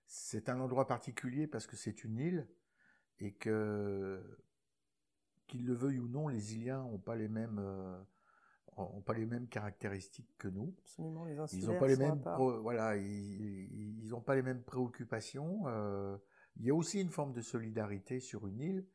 c'est 0.07 0.49
un 0.49 0.59
endroit 0.59 0.89
particulier 0.89 1.47
parce 1.47 1.69
que 1.69 1.77
c'est 1.77 2.03
une 2.03 2.19
île 2.19 2.49
et 3.21 3.35
que 3.35 4.21
qu'ils 5.47 5.67
le 5.67 5.75
veuillent 5.75 6.01
ou 6.01 6.09
non, 6.09 6.27
les 6.29 6.55
Iliens 6.55 6.83
n'ont 6.83 6.99
pas 6.99 7.15
les 7.15 7.29
mêmes 7.29 7.61
euh, 7.61 8.01
ont 8.81 9.03
pas 9.03 9.15
les 9.15 9.27
mêmes 9.27 9.49
caractéristiques 9.49 10.37
que 10.39 10.49
nous. 10.49 10.75
Absolument, 10.81 11.25
les 11.25 11.37
ils 11.53 11.67
n'ont 11.67 11.79
pas 11.79 11.89
les 11.89 11.97
mêmes 11.97 12.23
voilà, 12.63 12.97
ils 12.97 14.09
n'ont 14.09 14.21
pas 14.21 14.35
les 14.35 14.43
mêmes 14.43 14.63
préoccupations. 14.63 15.63
Euh, 15.67 16.17
il 16.57 16.67
y 16.67 16.71
a 16.71 16.75
aussi 16.75 17.01
une 17.01 17.11
forme 17.11 17.33
de 17.33 17.41
solidarité 17.41 18.21
sur 18.21 18.47
une 18.47 18.61
île 18.61 18.87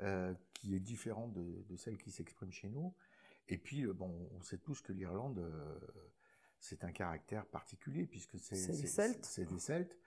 euh, 0.00 0.34
qui 0.54 0.76
est 0.76 0.80
différente 0.80 1.32
de, 1.32 1.64
de 1.68 1.76
celle 1.76 1.98
qui 1.98 2.10
s'exprime 2.10 2.52
chez 2.52 2.68
nous. 2.68 2.94
Et 3.48 3.58
puis, 3.58 3.82
euh, 3.82 3.92
bon, 3.92 4.28
on 4.36 4.42
sait 4.42 4.58
tous 4.58 4.80
que 4.80 4.92
l'Irlande, 4.92 5.38
euh, 5.38 5.78
c'est 6.60 6.84
un 6.84 6.92
caractère 6.92 7.46
particulier 7.46 8.06
puisque 8.06 8.38
c'est 8.38 8.54
des 8.54 8.86
Celtes. 8.86 9.24
C'est 9.24 9.46
des 9.46 9.58
Celtes. 9.58 9.98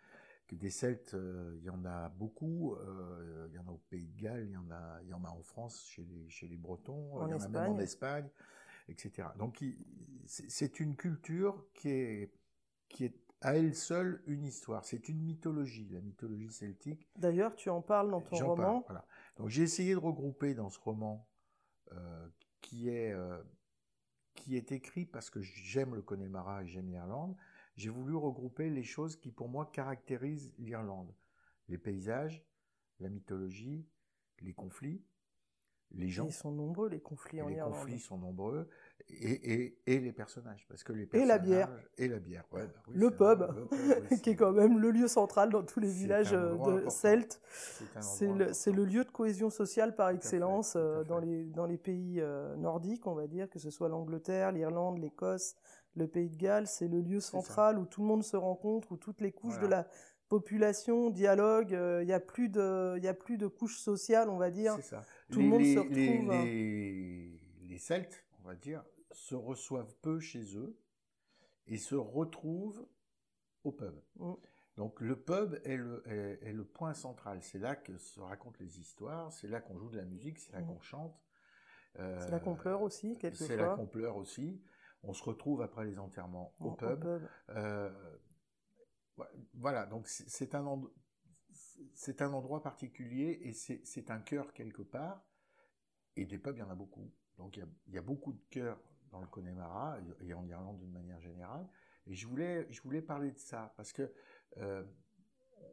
Que 0.48 0.56
des 0.56 0.70
Celtes, 0.70 1.16
il 1.58 1.64
y 1.64 1.70
en 1.70 1.86
a 1.86 2.10
beaucoup. 2.10 2.76
Il 3.48 3.54
y 3.54 3.58
en 3.58 3.68
a 3.68 3.72
au 3.72 3.82
Pays 3.90 4.08
de 4.08 4.22
Galles, 4.22 4.48
il 4.48 4.52
y 4.52 4.58
en 4.58 4.70
a, 4.70 5.00
il 5.04 5.10
y 5.10 5.14
en 5.14 5.24
a 5.24 5.30
en 5.30 5.44
France 5.44 5.86
chez 5.86 6.04
les, 6.04 6.28
chez 6.30 6.48
les 6.48 6.58
Bretons, 6.58 7.16
en 7.16 7.28
il 7.28 7.32
y 7.32 7.34
en 7.34 7.40
a 7.40 7.48
même 7.48 7.72
en 7.72 7.80
Espagne, 7.80 8.30
etc. 8.92 9.30
Donc, 9.38 9.64
c'est 10.26 10.80
une 10.80 10.96
culture 10.96 11.66
qui 11.74 11.90
est 11.90 12.34
qui 12.90 13.06
est 13.06 13.16
à 13.42 13.56
elle 13.56 13.74
seule 13.74 14.22
une 14.28 14.46
histoire. 14.46 14.86
C'est 14.86 15.10
une 15.10 15.20
mythologie, 15.22 15.90
la 15.90 16.02
mythologie 16.02 16.52
celtique. 16.52 17.08
D'ailleurs, 17.16 17.56
tu 17.56 17.70
en 17.70 17.82
parles 17.82 18.12
dans 18.12 18.22
ton 18.22 18.36
roman. 18.46 18.84
voilà. 18.86 19.06
Donc 19.38 19.50
j'ai 19.50 19.64
essayé 19.64 19.94
de 19.94 20.00
regrouper 20.00 20.54
dans 20.54 20.70
ce 20.70 20.80
roman 20.80 21.28
euh, 21.94 22.28
qui 22.62 22.90
est 22.90 23.12
euh, 23.14 23.42
qui 24.36 24.58
est 24.58 24.72
écrit 24.72 25.06
parce 25.06 25.30
que 25.30 25.42
j'aime 25.42 25.96
le 25.96 26.02
Connemara 26.02 26.64
et 26.64 26.68
j'aime 26.68 26.90
l'Irlande. 26.90 27.36
J'ai 27.78 27.90
voulu 27.90 28.16
regrouper 28.16 28.70
les 28.70 28.84
choses 28.84 29.16
qui 29.16 29.32
pour 29.32 29.50
moi 29.50 29.72
caractérisent 29.74 30.54
l'Irlande 30.60 31.12
les 31.72 31.78
paysages, 31.78 32.44
la 33.00 33.10
mythologie, 33.10 33.88
les 34.42 34.54
conflits, 34.54 35.02
les 35.94 36.10
gens. 36.10 36.26
Ils 36.26 36.34
sont 36.34 36.52
nombreux 36.52 36.90
les 36.90 37.00
conflits 37.00 37.42
en 37.42 37.48
les 37.48 37.56
Irlande. 37.56 37.74
Les 37.74 37.80
conflits 37.80 38.00
sont 38.00 38.18
nombreux 38.18 38.68
et, 39.10 39.54
et, 39.54 39.78
et, 39.88 40.00
les 40.00 40.12
personnages 40.12 40.66
parce 40.70 40.84
que 40.84 40.94
les 40.94 41.06
personnages, 41.06 41.26
et 41.26 41.28
la 41.28 41.38
bière. 41.40 41.70
et 41.98 42.08
la 42.08 42.20
bière 42.20 42.46
ouais, 42.52 42.66
bah 42.66 42.82
oui, 42.88 42.94
le, 42.96 43.12
pub, 43.12 43.42
le, 43.42 43.66
pub, 44.08 44.22
qui 44.22 44.30
est 44.30 44.36
quand 44.36 44.52
même 44.52 44.80
le 44.80 44.92
lieu 44.92 45.08
central 45.08 45.50
dans 45.50 45.64
tous 45.64 45.80
les 45.80 45.90
villages 45.90 46.34
euh, 46.34 46.56
de 46.58 46.90
Celtes. 46.90 47.42
C'est 48.00 48.28
le, 48.28 48.52
le, 48.72 48.86
lieu 48.86 49.04
de 49.04 49.12
cohésion 49.12 49.50
sociale 49.50 49.96
par 49.96 50.10
excellence 50.10 50.76
euh, 50.76 51.04
dans 51.04 51.20
les 51.20 51.46
dans 51.46 51.66
les 51.66 51.78
pays 51.78 52.22
euh, 52.22 52.56
nordiques 52.56 53.08
on 53.08 53.16
va 53.16 53.28
dire 53.28 53.50
que 53.50 53.60
ce 53.60 53.70
soit 53.70 53.90
l'Angleterre 53.90 54.52
l'Irlande 54.52 55.00
l'Écosse 55.00 55.56
le 55.96 56.08
Pays 56.08 56.30
de 56.30 56.38
Galles. 56.38 56.68
C'est 56.68 56.88
le 56.88 57.02
lieu 57.02 57.20
central 57.20 57.78
où 57.78 57.86
tout 57.86 58.02
le 58.02 58.08
monde 58.08 58.24
se 58.24 58.38
rencontre 58.38 58.92
où 58.92 58.98
toutes 58.98 59.22
les 59.22 59.32
couches 59.32 59.60
voilà. 59.60 59.68
de 59.68 59.72
la 59.72 59.88
population, 60.36 61.10
dialogue, 61.10 61.72
il 61.72 62.06
n'y 62.06 62.14
a 62.14 62.20
plus 62.22 62.48
de, 62.48 62.96
il 62.98 63.06
a 63.08 63.14
plus 63.14 63.38
de 63.38 63.48
couches 63.48 63.78
sociales, 63.80 64.30
on 64.30 64.38
va 64.38 64.50
dire. 64.50 64.76
C'est 64.78 64.82
ça. 64.96 65.02
Tout 65.30 65.40
les, 65.40 65.44
le 65.46 65.50
monde 65.52 65.62
les- 65.62 65.74
se 65.74 65.80
retrouve. 65.80 66.46
Les, 66.46 67.40
les 67.68 67.78
Celtes, 67.78 68.26
on 68.40 68.48
va 68.48 68.56
dire, 68.56 68.82
se 69.12 69.36
reçoivent 69.36 69.94
peu 70.02 70.20
chez 70.22 70.56
eux 70.56 70.78
et 71.68 71.78
se 71.78 71.96
retrouvent 71.96 72.88
au 73.66 73.74
pub. 73.74 73.94
Mm. 74.16 74.34
Donc 74.78 75.02
le 75.02 75.18
pub 75.18 75.60
est 75.66 75.76
le, 75.76 76.02
est, 76.08 76.40
est 76.48 76.54
le 76.54 76.64
point 76.64 76.94
central. 76.94 77.40
C'est 77.42 77.60
là 77.60 77.76
que 77.76 77.98
se 77.98 78.22
racontent 78.22 78.58
les 78.62 78.80
histoires, 78.80 79.34
c'est 79.34 79.50
là 79.50 79.60
qu'on 79.60 79.78
joue 79.78 79.90
de 79.90 79.98
la 79.98 80.06
musique, 80.06 80.40
c'est 80.40 80.54
là 80.54 80.62
Mm. 80.62 80.68
qu'on 80.68 80.80
chante. 80.80 81.22
C'est 81.98 82.32
là 82.32 82.40
qu'on 82.40 82.54
Euh, 82.54 82.56
pleure 82.56 82.82
aussi, 82.84 83.18
C'est 83.20 83.28
là 83.28 83.32
quelquefois. 83.32 83.76
qu'on 83.76 83.86
pleure 83.86 84.16
aussi. 84.16 84.62
On 85.04 85.12
se 85.14 85.24
retrouve 85.24 85.62
après 85.62 85.84
les 85.84 86.00
enterrements 86.00 86.54
au 86.62 86.68
Au 86.70 86.72
pub. 86.72 87.02
pub. 87.02 87.28
Euh, 87.50 87.92
voilà, 89.54 89.86
donc 89.86 90.08
c'est 90.08 90.56
un, 90.56 90.66
end- 90.66 90.90
c'est 91.94 92.22
un 92.22 92.34
endroit 92.34 92.62
particulier 92.62 93.40
et 93.44 93.54
c'est 93.54 94.12
un 94.12 94.20
cœur 94.20 94.54
quelque 94.54 94.82
part. 94.82 95.24
Et 96.16 96.26
des 96.26 96.38
pubs, 96.38 96.56
il 96.58 96.60
y 96.60 96.64
en 96.64 96.70
a 96.70 96.76
beaucoup. 96.76 97.12
Donc 97.38 97.58
il 97.58 97.94
y 97.94 97.98
a, 97.98 98.02
beaucoup 98.02 98.34
de 98.34 98.42
cœurs 98.50 98.80
dans 99.12 99.22
le 99.22 99.28
Connemara 99.28 99.98
et 100.22 100.34
en 100.34 100.46
Irlande 100.48 100.78
d'une 100.80 100.92
manière 100.92 101.20
générale. 101.22 101.68
Et 102.08 102.16
je 102.16 102.28
voulais, 102.28 102.68
je 102.72 102.82
voulais 102.82 103.02
parler 103.02 103.32
de 103.32 103.40
ça 103.40 103.74
parce 103.78 103.94
que 103.94 104.12
euh, 104.58 104.84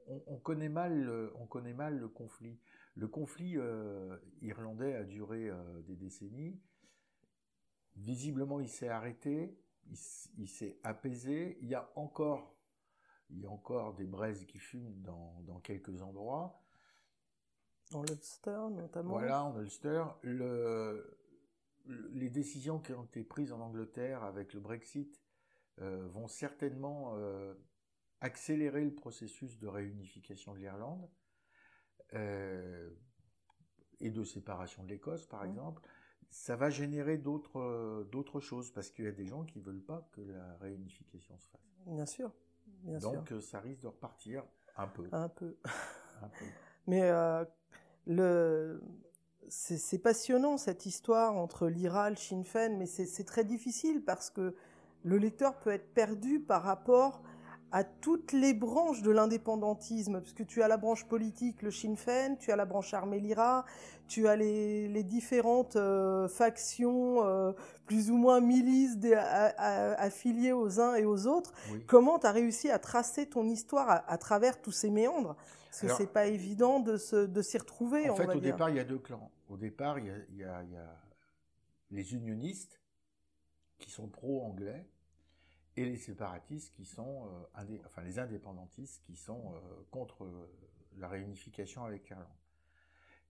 on, 0.07 0.23
on 0.27 0.39
connaît 0.39 0.69
mal, 0.69 0.99
le- 0.99 1.33
on 1.37 1.47
connaît 1.47 1.75
mal 1.75 1.99
le 1.99 2.09
conflit. 2.09 2.61
Le 2.95 3.09
conflit 3.09 3.57
euh, 3.57 4.17
irlandais 4.43 4.95
a 4.95 5.05
duré 5.05 5.49
euh, 5.49 5.83
des 5.83 5.97
décennies. 5.97 6.61
Visiblement, 7.97 8.61
il 8.61 8.69
s'est 8.69 8.89
arrêté, 8.89 9.59
il 10.37 10.49
s'est 10.49 10.79
apaisé. 10.83 11.59
Il 11.61 11.69
y 11.69 11.75
a 11.75 11.91
encore, 11.97 12.58
il 13.31 13.41
y 13.41 13.47
a 13.47 13.51
encore 13.51 13.95
des 13.95 14.07
braises 14.07 14.45
qui 14.47 14.59
fument 14.59 15.01
dans, 15.03 15.41
dans 15.43 15.61
quelques 15.61 16.01
endroits. 16.03 16.61
Dans 17.91 18.03
l'Ulster, 18.03 18.59
notamment. 18.71 19.11
Voilà, 19.11 19.45
en 19.45 19.59
Ulster, 19.61 20.05
le- 20.23 21.19
le- 21.87 22.09
les 22.09 22.29
décisions 22.31 22.79
qui 22.81 22.93
ont 22.93 23.05
été 23.05 23.25
prises 23.25 23.53
en 23.53 23.61
Angleterre 23.61 24.23
avec 24.25 24.53
le 24.55 24.61
Brexit 24.61 25.23
euh, 25.81 26.07
vont 26.09 26.27
certainement 26.29 27.13
euh, 27.17 27.55
accélérer 28.21 28.85
le 28.85 28.95
processus 28.95 29.59
de 29.59 29.69
réunification 29.69 30.53
de 30.55 30.59
l'Irlande 30.59 31.09
euh, 32.15 32.91
et 34.01 34.11
de 34.11 34.25
séparation 34.25 34.83
de 34.85 34.89
l'Écosse, 34.89 35.27
par 35.27 35.45
Mhm. 35.45 35.51
exemple. 35.51 35.83
Ça 36.31 36.57
va 36.57 36.69
générer 36.69 37.17
d'autres 37.17 38.07
d'autres 38.11 38.41
choses 38.41 38.71
parce 38.71 38.91
qu'il 38.91 39.07
y 39.07 39.09
a 39.09 39.13
des 39.13 39.25
gens 39.25 39.45
qui 39.45 39.61
veulent 39.61 39.83
pas 39.85 40.07
que 40.13 40.21
la 40.21 40.57
réunification 40.59 41.39
se 41.39 41.49
fasse. 41.49 41.61
Bien 41.87 42.05
sûr. 42.07 42.31
Bien. 42.83 42.99
Donc 42.99 43.33
euh, 43.33 43.41
ça 43.41 43.61
risque 43.61 43.83
de 43.83 43.89
repartir 43.89 44.45
un 44.77 44.87
peu. 44.87 45.09
Un 45.13 45.29
peu. 45.29 45.57
un 46.23 46.29
peu. 46.29 46.45
Mais 46.87 47.03
euh, 47.03 47.45
le... 48.07 48.83
c'est 49.49 49.99
passionnant 49.99 50.57
cette 50.57 50.87
histoire 50.87 51.37
entre 51.37 51.69
l'IRA, 51.69 52.11
le 52.11 52.17
Sinn 52.17 52.45
Féin, 52.45 52.71
mais 52.71 52.87
c'est 52.87 53.25
très 53.25 53.45
difficile 53.45 54.03
parce 54.05 54.31
que 54.31 54.55
le 55.05 55.19
lecteur 55.19 55.59
peut 55.59 55.71
être 55.71 55.93
perdu 55.93 56.41
par 56.41 56.63
rapport 56.63 57.23
à 57.71 57.85
toutes 57.85 58.33
les 58.33 58.55
branches 58.55 59.03
de 59.03 59.11
l'indépendantisme, 59.11 60.21
puisque 60.21 60.47
tu 60.47 60.63
as 60.63 60.69
la 60.69 60.77
branche 60.79 61.05
politique, 61.07 61.61
le 61.63 61.71
Sinn 61.71 61.97
Féin, 61.97 62.37
tu 62.37 62.51
as 62.51 62.57
la 62.57 62.65
branche 62.65 62.95
armée, 62.95 63.21
l'IRA, 63.21 63.65
tu 64.07 64.27
as 64.27 64.37
les, 64.37 64.89
les 64.89 65.03
différentes 65.03 65.77
euh, 65.77 66.29
factions, 66.29 67.25
euh, 67.27 67.53
plus 67.87 68.11
ou 68.11 68.17
moins 68.17 68.41
milices 68.41 68.97
affiliées 69.59 70.53
aux 70.53 70.81
uns 70.81 70.95
et 70.95 71.05
aux 71.05 71.27
autres. 71.27 71.53
Oui. 71.73 71.85
Comment 71.87 72.19
tu 72.19 72.27
as 72.27 72.33
réussi 72.33 72.71
à 72.71 72.79
tracer 72.79 73.27
ton 73.27 73.47
histoire 73.49 73.91
à, 73.91 74.11
à 74.11 74.17
travers 74.19 74.61
tous 74.61 74.73
ces 74.73 74.91
méandres? 74.91 75.37
Parce 75.67 75.81
que 75.83 75.87
Alors- 75.87 75.99
c'est 75.99 76.13
pas 76.13 76.27
évident 76.27 76.81
de 76.81 76.97
se- 76.97 77.27
de 77.27 77.43
s'y 77.43 77.59
retrouver, 77.59 78.09
En 78.09 78.15
on 78.15 78.17
fait, 78.17 78.25
va 78.27 78.37
au 78.37 78.41
dire. 78.41 78.53
départ, 78.55 78.71
il 78.71 78.77
y 78.77 78.81
a 78.81 78.85
deux 78.85 78.99
clans. 78.99 79.31
Au 79.51 79.57
départ, 79.59 79.99
il 79.99 80.07
y 80.07 80.11
a, 80.11 80.15
il 80.31 80.37
y 80.39 80.45
a- 80.45 80.63
il 80.63 80.73
y 80.73 80.77
a 80.77 80.97
les 81.91 82.15
unionistes 82.15 82.81
qui 83.79 83.91
sont 83.91 84.09
pro-anglais 84.09 84.87
et 85.79 85.85
les 85.85 85.97
séparatistes 85.97 86.75
qui 86.75 86.85
sont, 86.85 87.29
euh, 87.29 87.81
enfin 87.87 88.03
les 88.03 88.19
indépendantistes 88.19 89.01
qui 89.05 89.15
sont 89.15 89.55
euh, 89.55 89.61
contre 89.93 90.25
euh, 90.25 90.51
la 90.97 91.07
réunification 91.07 91.85
avec 91.85 92.09
l'Irlande. 92.09 92.27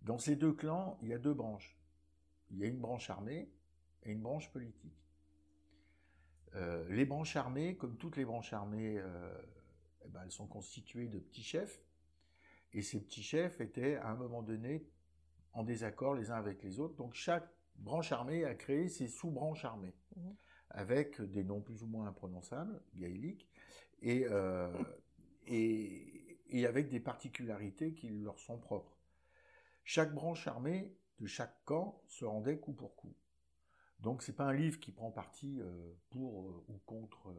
Dans 0.01 0.17
ces 0.17 0.35
deux 0.35 0.55
clans, 0.55 0.99
il 1.03 1.09
y 1.09 1.13
a 1.13 1.19
deux 1.19 1.35
branches. 1.35 1.79
Il 2.51 2.59
y 2.59 2.65
a 2.65 2.67
une 2.67 2.79
branche 2.79 3.11
armée 3.11 3.51
et 4.05 4.13
une 4.13 4.23
branche 4.23 4.51
politique. 4.51 4.95
Les 6.89 7.05
branches 7.05 7.37
armées, 7.37 7.77
comme 7.77 7.99
toutes 7.99 8.17
les 8.17 8.25
branches 8.25 8.53
armées, 8.53 9.01
eh 10.05 10.09
ben, 10.09 10.23
elles 10.25 10.33
sont 10.33 10.47
constituées 10.47 11.07
de 11.07 11.19
petits 11.19 11.43
chefs. 11.43 11.83
Et 12.73 12.81
ces 12.81 13.01
petits 13.01 13.23
chefs 13.23 13.61
étaient 13.61 13.97
à 13.97 14.09
un 14.09 14.15
moment 14.15 14.43
donné 14.43 14.89
en 15.53 15.63
désaccord 15.63 16.15
les 16.15 16.31
uns 16.31 16.37
avec 16.37 16.63
les 16.63 16.81
autres. 16.81 16.95
Donc 16.95 17.15
chaque 17.15 17.49
branche 17.77 18.13
armée 18.13 18.45
a 18.45 18.55
créé 18.55 18.89
ses 18.89 19.09
sous-branches 19.09 19.65
armées, 19.65 19.95
Mhm. 20.17 20.37
Avec 20.71 21.21
des 21.23 21.45
noms 21.45 21.61
plus 21.61 21.83
ou 21.83 21.87
moins 21.87 22.07
imprononçables, 22.07 22.81
gaéliques, 22.95 23.49
et, 24.03 24.27
euh, 24.27 24.71
et, 25.47 26.39
et 26.51 26.67
avec 26.67 26.89
des 26.89 27.01
particularités 27.01 27.93
qui 27.95 28.09
leur 28.11 28.39
sont 28.39 28.59
propres. 28.59 28.97
Chaque 29.85 30.15
branche 30.15 30.47
armée 30.47 30.95
de 31.21 31.27
chaque 31.27 31.65
camp 31.65 32.01
se 32.07 32.25
rendait 32.25 32.59
coup 32.59 32.73
pour 32.73 32.95
coup. 32.97 33.15
Donc 34.01 34.23
c'est 34.23 34.35
pas 34.35 34.45
un 34.45 34.53
livre 34.53 34.79
qui 34.79 34.93
prend 34.93 35.11
parti 35.11 35.59
euh, 35.61 35.93
pour 36.11 36.43
euh, 36.43 36.65
ou 36.69 36.79
contre 36.87 37.33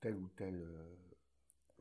telle 0.00 0.16
ou 0.16 0.28
telle 0.36 0.66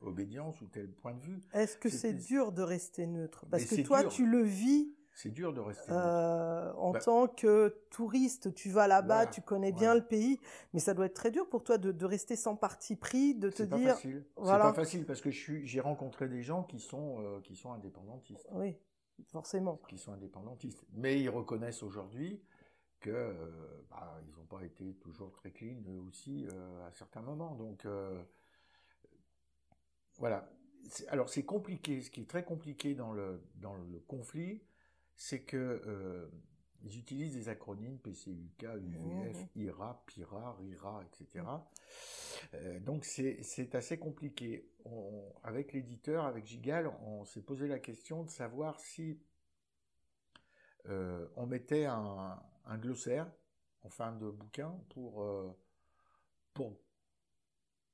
obédience 0.01 0.61
ou 0.61 0.67
tel 0.67 0.91
point 0.91 1.13
de 1.13 1.21
vue. 1.21 1.41
Est-ce 1.53 1.77
que 1.77 1.89
c'est- 1.89 2.13
dur 2.13 2.51
de 2.51 2.61
rester 2.61 3.07
neutre? 3.07 3.45
Parce 3.49 3.63
Mais 3.65 3.77
que 3.77 3.87
toi, 3.87 4.01
dur. 4.01 4.11
tu 4.11 4.25
le 4.27 4.43
vis 4.43 4.93
C'est 5.15 5.29
dur 5.29 5.53
de 5.53 5.59
rester. 5.59 5.91
euh, 5.91 6.73
en 6.73 6.91
Bah- 6.91 6.99
tant 6.99 7.27
que 7.27 7.69
touriste. 7.91 8.53
Tu 8.55 8.69
vas 8.71 8.87
là-bas, 8.87 9.15
Voilà, 9.17 9.31
tu 9.31 9.41
connais 9.41 9.71
bien 9.71 9.89
voilà. 9.89 9.99
le 10.01 10.05
pays, 10.07 10.39
mais 10.73 10.79
ça 10.79 10.93
doit 10.95 11.05
être 11.05 11.13
très 11.13 11.29
dur 11.31 11.47
pour 11.49 11.63
toi 11.63 11.77
de, 11.77 11.91
de 11.91 12.05
rester 12.05 12.35
sans 12.35 12.55
parti 12.55 12.95
pris, 12.95 13.35
de 13.35 13.49
te 13.49 13.57
C'est 13.57 13.69
pas 13.69 13.77
dire. 13.77 13.93
facile. 13.93 14.25
voilà. 14.37 14.65
C'est 14.65 14.69
pas 14.71 14.73
facile 14.75 15.05
parce 15.05 15.21
que 15.21 15.29
j'ai 15.29 15.79
rencontré 15.79 16.27
des 16.27 16.41
gens 16.41 16.63
qui 16.63 16.79
sont, 16.79 17.21
euh, 17.21 17.39
qui 17.41 17.55
sont 17.55 17.71
indépendantistes, 17.73 18.47
Oui, 18.53 18.75
forcément. 19.27 19.79
qui 19.87 19.99
sont 19.99 20.13
indépendantistes, 20.13 20.83
mais 20.93 21.21
ils 21.21 21.29
reconnaissent 21.29 21.83
aujourd'hui 21.83 22.41
que 22.99 23.11
euh, 23.11 23.83
bah, 23.91 24.19
ils 24.25 24.33
n'ont 24.35 24.45
pas 24.47 24.63
été 24.63 24.95
toujours 24.95 25.31
très 25.31 25.51
clean 25.51 25.75
eux 25.89 25.99
aussi 26.07 26.47
à 26.87 26.91
certains 26.91 27.21
moments. 27.21 27.53
Donc 27.53 27.85
voilà. 30.17 30.49
Alors 31.09 31.29
c'est 31.29 31.43
compliqué. 31.43 32.01
Ce 32.01 32.09
qui 32.09 32.21
est 32.21 32.29
très 32.29 32.43
compliqué 32.43 32.93
dans 32.95 33.11
le 33.13 33.41
dans 33.55 33.75
le 33.75 33.99
conflit, 34.07 34.61
c'est 35.15 35.41
que 35.43 35.57
euh, 35.85 36.27
ils 36.81 36.97
utilisent 36.99 37.33
des 37.35 37.49
acronymes 37.49 37.97
PCUK, 37.99 38.63
UVF, 38.63 39.37
Mhm. 39.55 39.63
IRA, 39.63 40.03
PIRA, 40.05 40.53
RIRA, 40.55 41.03
etc. 41.05 41.45
Euh, 42.55 42.79
donc 42.81 43.05
c'est 43.05 43.73
assez 43.75 43.97
compliqué. 43.97 44.69
On- 44.85 45.33
avec 45.43 45.71
l'éditeur, 45.73 46.25
avec 46.25 46.45
Gigal, 46.45 46.87
on 47.05 47.23
s'est 47.25 47.41
posé 47.41 47.67
la 47.67 47.79
question 47.79 48.23
de 48.23 48.29
savoir 48.29 48.79
si 48.79 49.19
euh, 50.89 51.27
on 51.37 51.45
mettait 51.45 51.85
un, 51.85 52.37
un 52.65 52.77
glossaire 52.77 53.31
en 53.83 53.89
fin 53.89 54.11
de 54.11 54.29
bouquin 54.29 54.77
pour, 54.89 55.23
euh, 55.23 55.55
pour, 56.53 56.77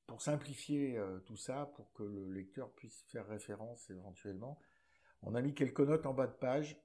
pour 0.07 0.21
simplifier 0.23 0.99
tout 1.25 1.35
ça, 1.37 1.67
pour 1.75 1.91
que 1.93 2.01
le 2.03 2.31
lecteur 2.31 2.71
puisse 2.73 3.03
faire 3.03 3.27
référence 3.27 3.87
éventuellement. 3.91 4.59
On 5.21 5.35
a 5.35 5.41
mis 5.43 5.53
quelques 5.53 5.81
notes 5.81 6.07
en 6.07 6.13
bas 6.15 6.25
de 6.27 6.33
page 6.33 6.81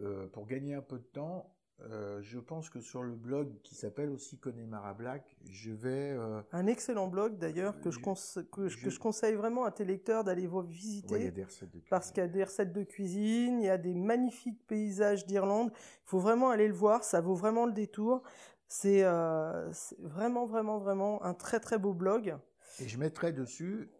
euh, 0.00 0.26
pour 0.28 0.46
gagner 0.46 0.74
un 0.74 0.82
peu 0.82 0.98
de 0.98 1.04
temps. 1.04 1.50
euh, 1.80 2.22
je 2.22 2.38
pense 2.38 2.70
que 2.70 2.80
sur 2.80 3.02
le 3.02 3.16
blog 3.16 3.60
qui 3.62 3.74
s'appelle 3.74 4.08
aussi 4.10 4.38
Connemara 4.38 4.94
Black, 4.94 5.36
je 5.44 5.72
vais. 5.72 6.12
euh, 6.12 6.40
Un 6.52 6.68
excellent 6.68 7.08
blog 7.08 7.36
d'ailleurs 7.36 7.80
que 7.80 7.90
je, 7.90 7.98
que 7.98 8.14
je- 8.14 8.40
que 8.42 8.68
je- 8.68 8.90
je 8.90 8.98
conseille 9.00 9.34
vraiment 9.34 9.64
à 9.64 9.72
tes 9.72 9.84
lecteurs 9.84 10.22
d'aller 10.22 10.48
visiter. 10.68 11.12
ouais, 11.12 11.20
il 11.20 11.24
y 11.24 11.28
a 11.28 11.32
des 11.32 11.42
recettes 11.44 11.72
de 11.72 11.80
parce 11.90 12.06
cuisine. 12.06 12.14
qu'il 12.14 12.20
y 12.22 12.24
a 12.24 12.28
des 12.28 12.44
recettes 12.44 12.72
de 12.72 12.82
cuisine, 12.84 13.60
il 13.60 13.66
y 13.66 13.68
a 13.70 13.76
des 13.78 13.92
magnifiques 13.94 14.64
paysages 14.68 15.26
d'Irlande. 15.26 15.72
Il 15.74 16.06
faut 16.08 16.20
vraiment 16.20 16.50
aller 16.50 16.68
le 16.68 16.74
voir, 16.74 17.02
ça 17.02 17.20
vaut 17.20 17.34
vraiment 17.34 17.66
le 17.66 17.72
détour. 17.72 18.22
C'est 18.68 19.02
euh, 19.04 19.70
c'est 19.72 19.98
vraiment, 20.00 20.46
vraiment, 20.46 20.78
vraiment 20.78 21.22
un 21.24 21.34
très, 21.34 21.58
très 21.58 21.78
beau 21.78 21.92
blog. 21.92 22.36
Et 22.78 22.86
je 22.88 22.98
mettrai 22.98 23.32
dessus 23.32 23.90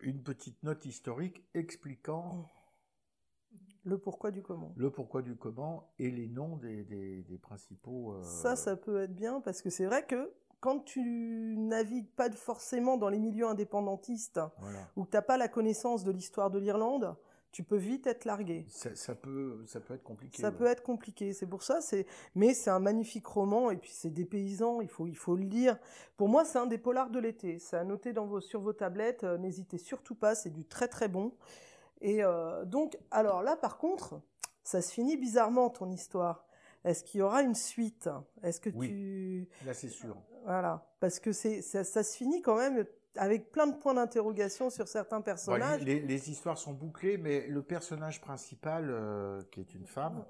une 0.00 0.22
petite 0.22 0.62
note 0.62 0.84
historique 0.86 1.44
expliquant 1.54 2.46
Le 3.90 3.98
pourquoi 3.98 4.30
du 4.30 4.40
comment. 4.42 4.72
le 4.76 4.90
pourquoi 4.90 5.20
du 5.22 5.34
comment 5.34 5.90
et 5.98 6.10
les 6.12 6.28
noms 6.28 6.56
des, 6.56 6.84
des- 6.84 7.22
des 7.22 7.38
principaux. 7.38 8.12
euh, 8.14 8.22
Ça, 8.22 8.54
ça 8.54 8.76
peut 8.76 9.02
être 9.02 9.14
bien 9.14 9.40
parce 9.40 9.62
que 9.62 9.68
c'est 9.70 9.84
vrai 9.86 10.04
que 10.06 10.30
quand 10.60 10.78
tu 10.84 11.54
navigues 11.58 12.08
pas 12.14 12.30
forcément 12.30 12.96
dans 12.96 13.08
les 13.08 13.18
milieux 13.18 13.46
indépendantistes 13.46 14.40
Voilà. 14.60 14.78
ou 14.96 15.04
que 15.04 15.10
tu 15.10 15.16
n'as 15.16 15.22
pas 15.22 15.36
la 15.38 15.48
connaissance 15.48 16.04
de 16.04 16.12
l'histoire 16.12 16.50
de 16.50 16.58
l'Irlande, 16.60 17.16
tu 17.50 17.64
peux 17.64 17.78
vite 17.78 18.06
être 18.06 18.26
largué. 18.26 18.64
Ça, 18.68 19.14
peut, 19.16 19.64
ça 19.66 19.80
peut 19.80 19.94
être 19.94 20.04
compliqué. 20.04 20.40
Ça 20.40 20.52
peut 20.52 20.66
être 20.66 20.84
compliqué. 20.84 21.32
C'est 21.32 21.48
pour 21.48 21.64
ça. 21.64 21.80
C'est, 21.80 22.06
mais 22.36 22.54
c'est 22.54 22.70
un 22.70 22.78
magnifique 22.78 23.26
roman 23.26 23.72
et 23.72 23.76
puis 23.76 23.90
c'est 23.92 24.10
des 24.10 24.24
paysans. 24.24 24.80
Il 24.80 24.88
faut, 24.88 25.08
il 25.08 25.16
faut 25.16 25.34
le 25.34 25.42
lire. 25.42 25.76
Pour 26.16 26.28
moi, 26.28 26.44
c'est 26.44 26.58
un 26.58 26.66
des 26.66 26.78
polars 26.78 27.10
de 27.10 27.18
l'été. 27.18 27.58
C'est 27.58 27.76
à 27.76 27.82
noter 27.82 28.12
dans 28.12 28.24
vos, 28.26 28.40
sur 28.40 28.60
vos 28.60 28.72
tablettes. 28.72 29.24
Euh, 29.24 29.36
n'hésitez 29.36 29.78
surtout 29.78 30.14
pas. 30.14 30.36
C'est 30.36 30.50
du 30.50 30.64
très 30.64 30.86
très 30.86 31.08
bon. 31.08 31.32
Et 32.00 32.22
euh, 32.22 32.64
donc, 32.64 32.98
alors 33.10 33.42
là, 33.42 33.56
par 33.56 33.78
contre, 33.78 34.20
ça 34.62 34.82
se 34.82 34.92
finit 34.92 35.16
bizarrement 35.16 35.70
ton 35.70 35.90
histoire. 35.90 36.46
Est-ce 36.84 37.04
qu'il 37.04 37.20
y 37.20 37.22
aura 37.22 37.42
une 37.42 37.54
suite? 37.54 38.08
Est-ce 38.42 38.60
que 38.60 38.70
oui. 38.70 38.88
tu 38.88 39.48
Là, 39.66 39.74
c'est 39.74 39.88
sûr. 39.88 40.16
Voilà, 40.44 40.86
parce 41.00 41.20
que 41.20 41.32
c'est 41.32 41.60
ça, 41.60 41.84
ça 41.84 42.02
se 42.02 42.16
finit 42.16 42.40
quand 42.40 42.56
même 42.56 42.86
avec 43.16 43.50
plein 43.50 43.66
de 43.66 43.76
points 43.76 43.94
d'interrogation 43.94 44.70
sur 44.70 44.88
certains 44.88 45.20
personnages. 45.20 45.82
les, 45.82 46.30
histoires 46.30 46.56
sont 46.56 46.72
bouclées, 46.72 47.18
mais 47.18 47.46
le 47.46 47.62
personnage 47.62 48.20
principal, 48.20 48.88
euh, 48.88 49.42
qui 49.50 49.60
est 49.60 49.74
une 49.74 49.86
femme, 49.86 50.24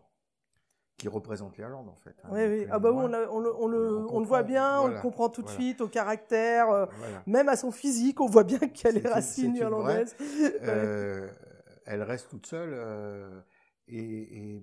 qui 1.00 1.08
représente 1.08 1.56
l'Irlande 1.56 1.88
en 1.88 1.96
fait. 1.96 2.14
Hein, 2.24 2.28
oui, 2.30 2.46
oui. 2.46 2.66
Ah 2.70 2.78
bah 2.78 2.90
oui, 2.92 3.04
on, 3.04 3.08
le, 3.08 3.28
on, 3.30 3.68
le, 3.68 4.26
voit 4.26 4.42
bien, 4.42 4.80
on 4.80 4.88
le 4.88 5.00
comprend 5.00 5.28
tout 5.28 5.42
de 5.42 5.48
suite 5.48 5.80
au 5.80 5.88
caractère, 5.88 6.70
euh, 6.70 6.86
même 7.26 7.48
à 7.48 7.56
son 7.56 7.70
physique, 7.70 8.20
on 8.20 8.26
voit 8.26 8.44
bien 8.44 8.58
qu'elle 8.58 8.98
est, 8.98 9.08
racine 9.08 9.54
irlandaise. 9.56 10.14
Euh, 10.62 11.28
elle 11.90 12.02
reste 12.02 12.28
toute 12.30 12.46
seule 12.46 13.44
et, 13.88 14.56
et, 14.56 14.62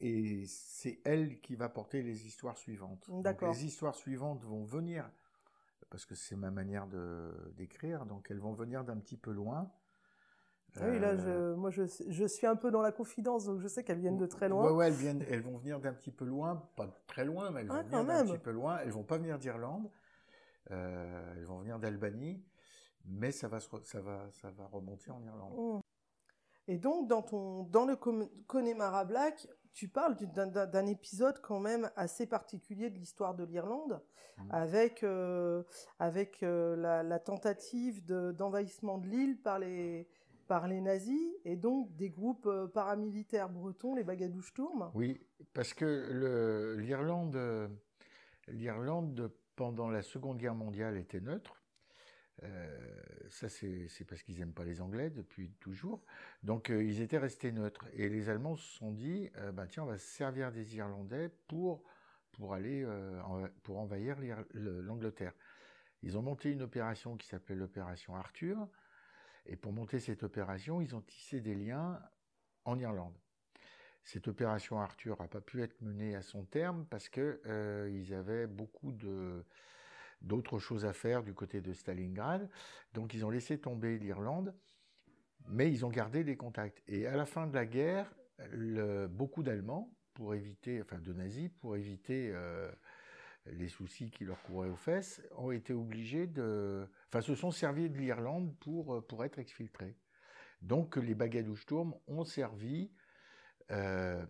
et 0.00 0.44
c'est 0.46 1.00
elle 1.04 1.40
qui 1.40 1.56
va 1.56 1.68
porter 1.68 2.02
les 2.02 2.26
histoires 2.26 2.56
suivantes. 2.56 3.10
les 3.42 3.64
histoires 3.64 3.94
suivantes 3.94 4.44
vont 4.44 4.64
venir 4.64 5.10
parce 5.90 6.06
que 6.06 6.14
c'est 6.14 6.36
ma 6.36 6.50
manière 6.50 6.86
de 6.86 7.30
d'écrire, 7.56 8.06
donc 8.06 8.28
elles 8.30 8.38
vont 8.38 8.54
venir 8.54 8.82
d'un 8.82 8.96
petit 8.96 9.18
peu 9.18 9.30
loin. 9.30 9.70
Ah 10.76 10.86
oui, 10.88 10.98
là, 10.98 11.10
euh, 11.10 11.54
moi, 11.54 11.68
je, 11.68 11.82
je, 12.08 12.24
suis 12.24 12.46
un 12.46 12.56
peu 12.56 12.70
dans 12.70 12.80
la 12.80 12.92
confidence, 12.92 13.44
donc 13.44 13.60
je 13.60 13.68
sais 13.68 13.84
qu'elles 13.84 13.98
viennent 13.98 14.16
de 14.16 14.24
très 14.24 14.48
loin. 14.48 14.64
Ouais, 14.64 14.72
ouais 14.72 14.86
elles, 14.86 14.94
viennent, 14.94 15.22
elles 15.28 15.42
vont 15.42 15.58
venir 15.58 15.80
d'un 15.80 15.92
petit 15.92 16.10
peu 16.10 16.24
loin, 16.24 16.66
pas 16.76 16.88
très 17.06 17.26
loin, 17.26 17.50
mais 17.50 17.60
elles 17.60 17.68
ah, 17.70 17.82
vont 17.82 18.04
venir 18.04 18.04
d'un 18.06 18.24
petit 18.24 18.38
peu 18.38 18.52
loin. 18.52 18.78
Elles 18.78 18.90
vont 18.90 19.02
pas 19.02 19.18
venir 19.18 19.38
d'Irlande, 19.38 19.90
euh, 20.70 21.34
elles 21.36 21.44
vont 21.44 21.58
venir 21.58 21.78
d'Albanie, 21.78 22.42
mais 23.06 23.32
ça 23.32 23.48
va, 23.48 23.58
ça, 23.60 24.00
va, 24.00 24.28
ça 24.30 24.50
va 24.50 24.66
remonter 24.66 25.10
en 25.10 25.22
Irlande. 25.22 25.78
Mmh. 25.78 25.80
Et 26.68 26.78
donc, 26.78 27.08
dans, 27.08 27.22
ton, 27.22 27.64
dans 27.64 27.84
le 27.84 27.96
Connemara 27.96 29.04
Black, 29.04 29.48
tu 29.72 29.88
parles 29.88 30.16
d'un 30.16 30.86
épisode 30.86 31.40
quand 31.40 31.60
même 31.60 31.90
assez 31.96 32.26
particulier 32.26 32.90
de 32.90 32.98
l'histoire 32.98 33.34
de 33.34 33.44
l'Irlande, 33.44 34.00
mmh. 34.36 34.42
avec, 34.50 35.02
euh, 35.02 35.62
avec 35.98 36.42
euh, 36.42 36.76
la, 36.76 37.18
tentative 37.18 38.04
d'envahissement 38.04 38.98
de, 38.98 39.08
l'île 39.08 39.40
par 39.40 39.58
les, 39.58 40.08
par 40.46 40.68
les 40.68 40.80
nazis 40.80 41.32
et 41.44 41.56
donc 41.56 41.94
des 41.96 42.10
groupes 42.10 42.46
euh, 42.46 42.66
paramilitaires 42.66 43.48
bretons, 43.48 43.94
les 43.94 44.04
Bagadouches 44.04 44.52
Tourmes. 44.52 44.90
Oui, 44.94 45.20
parce 45.54 45.72
que 45.74 46.76
l'Irlande, 46.78 47.38
l'Irlande 48.48 49.32
pendant 49.56 49.88
la 49.88 50.02
Seconde 50.02 50.38
Guerre 50.38 50.54
mondiale 50.54 50.96
était 50.96 51.20
neutre. 51.20 51.61
Euh, 52.42 52.90
ça, 53.28 53.48
c'est 53.48 54.04
parce 54.06 54.22
qu'ils 54.22 54.38
n'aiment 54.38 54.52
pas 54.52 54.64
les 54.64 54.80
Anglais 54.80 55.10
depuis 55.10 55.50
toujours. 55.60 56.04
Donc, 56.42 56.70
euh, 56.70 56.82
ils 56.82 57.00
étaient 57.00 57.18
restés 57.18 57.52
neutres. 57.52 57.86
Et 57.94 58.08
les 58.08 58.28
Allemands 58.28 58.56
se 58.56 58.78
sont 58.78 58.92
dit, 58.92 59.30
euh, 59.36 59.52
bah, 59.52 59.66
tiens, 59.66 59.84
on 59.84 59.86
va 59.86 59.98
se 59.98 60.06
servir 60.06 60.52
des 60.52 60.76
Irlandais 60.76 61.30
pour, 61.48 61.82
pour 62.32 62.54
aller 62.54 62.86
pour 63.62 63.78
envahir 63.78 64.16
l'Angleterre. 64.54 65.34
Ils 66.02 66.16
ont 66.18 66.22
monté 66.22 66.50
une 66.50 66.62
opération 66.62 67.16
qui 67.16 67.28
s'appelait 67.28 67.54
l'opération 67.54 68.16
Arthur. 68.16 68.68
Et 69.44 69.56
pour 69.56 69.72
monter 69.72 70.00
cette 70.00 70.22
opération, 70.22 70.80
ils 70.80 70.94
ont 70.94 71.00
tissé 71.00 71.40
des 71.40 71.54
liens 71.54 72.00
en 72.64 72.78
Irlande. 72.78 73.16
Cette 74.04 74.28
opération 74.28 74.80
Arthur 74.80 75.20
n'a 75.20 75.28
pas 75.28 75.40
pu 75.40 75.62
être 75.62 75.80
menée 75.80 76.16
à 76.16 76.22
son 76.22 76.44
terme 76.44 76.86
parce 76.86 77.08
que 77.08 77.88
ils 77.92 78.14
avaient 78.14 78.46
beaucoup 78.46 78.92
de 78.92 79.44
d'autres 80.22 80.58
choses 80.58 80.84
à 80.84 80.92
faire 80.92 81.22
du 81.22 81.34
côté 81.34 81.60
de 81.60 81.72
Stalingrad. 81.72 82.48
Donc 82.94 83.14
ils 83.14 83.24
ont 83.24 83.30
laissé 83.30 83.58
tomber 83.58 83.98
l'Irlande, 83.98 84.54
mais 85.48 85.70
ils 85.70 85.84
ont 85.84 85.90
gardé 85.90 86.24
des 86.24 86.36
contacts. 86.36 86.82
Et 86.88 87.06
à 87.06 87.16
la 87.16 87.26
fin 87.26 87.46
de 87.46 87.54
la 87.54 87.66
guerre, 87.66 88.14
beaucoup 89.10 89.42
d'Allemands, 89.42 89.92
pour 90.14 90.34
éviter, 90.34 90.80
enfin 90.82 90.98
de 90.98 91.12
nazis, 91.12 91.50
pour 91.60 91.76
éviter 91.76 92.30
euh, 92.32 92.70
les 93.46 93.68
soucis 93.68 94.10
qui 94.10 94.24
leur 94.24 94.40
couraient 94.42 94.68
aux 94.68 94.76
fesses, 94.76 95.22
ont 95.36 95.50
été 95.50 95.72
obligés 95.72 96.26
de, 96.26 96.86
enfin 97.08 97.20
se 97.20 97.34
sont 97.34 97.50
servis 97.50 97.90
de 97.90 97.98
l'Irlande 97.98 98.54
pour, 98.60 98.94
euh, 98.94 99.00
pour 99.00 99.24
être 99.24 99.38
exfiltrés. 99.38 99.96
Donc 100.60 100.96
les 100.96 101.14
Bagadouche-Tourmes 101.14 101.94
ont 102.06 102.24
servi 102.24 102.92
euh, 103.70 104.24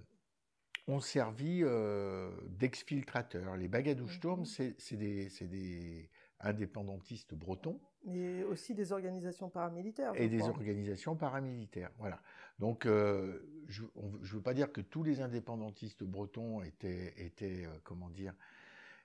ont 0.89 1.01
servi 1.01 1.61
euh, 1.63 2.31
d'exfiltrateurs. 2.49 3.57
Les 3.57 3.69
Bagadouches-Tourmes, 3.69 4.41
mhm. 4.41 4.75
c'est 4.79 4.97
des, 4.97 5.29
des, 5.43 6.11
indépendantistes 6.41 7.35
bretons. 7.35 7.81
Et 8.13 8.43
aussi 8.43 8.75
des 8.75 8.91
organisations 8.91 9.49
paramilitaires. 9.49 10.13
Et 10.17 10.29
des 10.29 10.43
organisations 10.43 11.15
paramilitaires, 11.15 11.93
voilà. 11.99 12.21
Donc, 12.59 12.85
euh, 12.85 13.47
je 13.69 13.83
ne 13.83 14.27
veux 14.27 14.43
pas 14.43 14.55
dire 14.55 14.73
que 14.73 14.81
tous 14.81 15.05
les 15.05 15.21
indépendantistes 15.21 16.03
bretons 16.03 16.63
étaient, 16.63 17.15
étaient 17.17 17.65
euh, 17.65 17.79
comment 17.85 18.11
dire, 18.11 18.35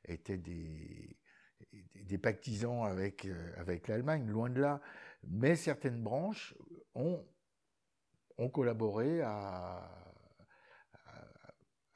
étaient 0.06 0.40
des, 0.40 1.16
des 1.96 2.18
pactisans 2.18 2.86
avec, 2.86 3.28
avec 3.58 3.88
l'Allemagne, 3.88 4.28
loin 4.28 4.50
de 4.50 4.60
là. 4.60 4.82
Mais 5.28 5.56
certaines 5.56 6.02
branches 6.02 6.56
ont, 6.96 7.24
ont 8.40 8.50
collaboré 8.50 9.22
à, 9.22 10.07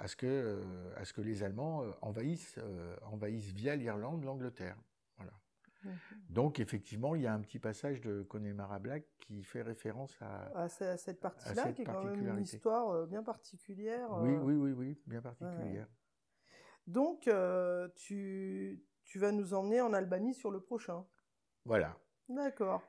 à 0.01 0.07
ce 0.07 0.15
que, 0.15 0.25
euh, 0.25 0.93
à 0.95 1.05
ce 1.05 1.13
que 1.13 1.21
les 1.21 1.43
Allemands 1.43 1.83
euh, 1.83 1.91
envahissent, 2.01 2.57
euh, 2.57 2.95
envahissent 3.03 3.51
via 3.51 3.75
l'Irlande 3.75 4.23
l'Angleterre. 4.23 4.75
Voilà. 5.17 5.31
Donc 6.27 6.59
effectivement, 6.59 7.13
il 7.13 7.21
y 7.21 7.27
a 7.27 7.33
un 7.33 7.39
petit 7.39 7.59
passage 7.59 8.01
de 8.01 8.23
Connemara 8.23 8.79
Black 8.79 9.05
qui 9.19 9.43
fait 9.43 9.61
référence 9.61 10.17
à, 10.21 10.63
à 10.63 10.69
cette 10.69 11.19
partie-là, 11.19 11.71
qui 11.71 11.83
est 11.83 11.85
quand 11.85 12.03
même 12.03 12.27
une 12.27 12.43
histoire 12.43 13.05
bien 13.05 13.21
particulière. 13.21 14.09
Oui, 14.21 14.33
oui, 14.33 14.55
oui, 14.55 14.71
oui, 14.71 15.01
bien 15.05 15.21
particulière. 15.21 15.87
Donc, 16.87 17.29
tu, 17.95 18.83
tu 19.05 19.19
vas 19.19 19.31
nous 19.31 19.53
emmener 19.53 19.81
en 19.81 19.93
Albanie 19.93 20.33
sur 20.33 20.49
le 20.49 20.61
prochain. 20.61 21.05
Voilà. 21.65 21.95
D'accord. 22.27 22.83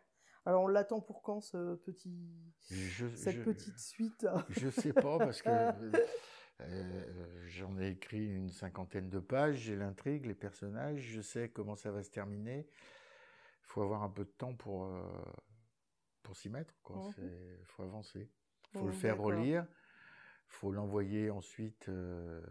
Alors 0.44 0.62
on 0.62 0.68
l'attend 0.68 1.00
pour 1.00 1.22
quand 1.22 1.40
ce 1.40 1.76
petit, 1.76 2.28
cette 3.14 3.44
petite 3.44 3.78
suite? 3.78 4.26
Je 4.48 4.70
sais 4.70 4.92
pas 4.92 5.18
parce 5.18 5.40
que 5.40 5.48
Euh, 6.60 7.42
j'en 7.46 7.76
ai 7.78 7.90
écrit 7.90 8.24
une 8.24 8.50
cinquantaine 8.50 9.08
de 9.08 9.18
pages, 9.18 9.56
j'ai 9.56 9.76
l'intrigue, 9.76 10.26
les 10.26 10.34
personnages, 10.34 11.00
je 11.00 11.20
sais 11.20 11.48
comment 11.48 11.76
ça 11.76 11.90
va 11.90 12.02
se 12.02 12.10
terminer. 12.10 12.60
Il 12.60 13.66
faut 13.66 13.82
avoir 13.82 14.02
un 14.02 14.10
peu 14.10 14.24
de 14.24 14.30
temps 14.30 14.54
pour, 14.54 14.84
euh, 14.84 15.02
pour 16.22 16.36
s'y 16.36 16.48
mettre, 16.48 16.74
Il 16.88 16.94
mmh 16.94 17.64
faut 17.64 17.82
avancer. 17.82 18.30
Il 18.74 18.78
faut 18.78 18.86
le 18.86 18.92
mmh, 18.92 18.96
faire 18.96 19.18
relire. 19.18 19.66
Il 20.46 20.54
faut 20.54 20.72
l'envoyer 20.72 21.30
ensuite 21.30 21.88
euh, 21.88 22.42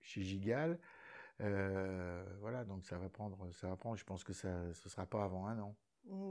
chez 0.00 0.22
Gigal. 0.22 0.78
voilà, 1.38 2.64
donc 2.64 2.84
ça 2.84 2.98
va 2.98 3.08
prendre, 3.08 3.50
ça 3.52 3.68
va 3.68 3.76
prendre. 3.76 3.96
Je 3.96 4.04
pense 4.04 4.24
que 4.24 4.32
ça, 4.32 4.72
ce 4.74 4.88
sera 4.88 5.06
pas 5.06 5.24
avant 5.24 5.46
un 5.46 5.58
an. 5.58 5.76
Mmh, 6.04 6.30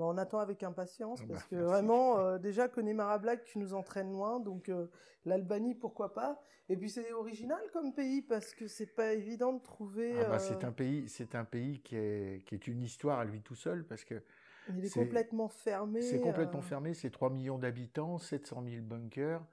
d'accord 0.00 0.14
on 0.14 0.18
attend 0.18 0.38
avec 0.38 0.62
impatience 0.62 1.20
ah 1.22 1.26
parce 1.28 1.42
bah, 1.42 1.46
que 1.50 1.56
vraiment, 1.56 2.18
euh, 2.18 2.38
déjà, 2.38 2.68
Connemara 2.68 3.18
Black, 3.18 3.44
tu 3.44 3.58
nous 3.58 3.74
entraînes 3.74 4.12
loin, 4.12 4.40
donc 4.40 4.68
euh, 4.68 4.86
l'Albanie, 5.24 5.74
pourquoi 5.74 6.14
pas. 6.14 6.42
Et 6.68 6.76
puis 6.76 6.88
c'est 6.88 7.12
original 7.12 7.60
comme 7.72 7.92
pays 7.92 8.22
parce 8.22 8.54
que 8.54 8.68
c'est 8.68 8.94
pas 8.94 9.12
évident 9.12 9.52
de 9.52 9.60
trouver. 9.60 10.14
Ah 10.20 10.28
bah, 10.28 10.38
c'est 10.38 10.64
euh, 10.64 10.68
un 10.68 10.72
pays, 10.72 11.08
c'est 11.08 11.34
un 11.34 11.44
pays 11.44 11.80
qui 11.80 11.96
est, 11.96 12.44
qui 12.46 12.54
est 12.54 12.66
une 12.68 12.82
histoire 12.82 13.18
à 13.18 13.24
lui 13.24 13.42
tout 13.42 13.56
seul 13.56 13.84
parce 13.84 14.04
que. 14.04 14.22
Il 14.68 14.84
est, 14.84 14.94
complètement 14.94 15.48
fermé. 15.48 16.00
C'est 16.00 16.20
complètement 16.20 16.60
fermé. 16.60 16.94
C'est 16.94 17.10
3 17.10 17.30
millions 17.30 17.58
d'habitants, 17.58 18.18
700 18.18 18.62
000 18.68 18.82
bunkers. 18.84 19.44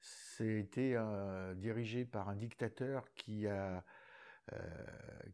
C'était 0.00 0.96
dirigé 1.56 2.06
par 2.06 2.30
un 2.30 2.36
dictateur 2.36 3.04
qui 3.14 3.46
a 3.46 3.84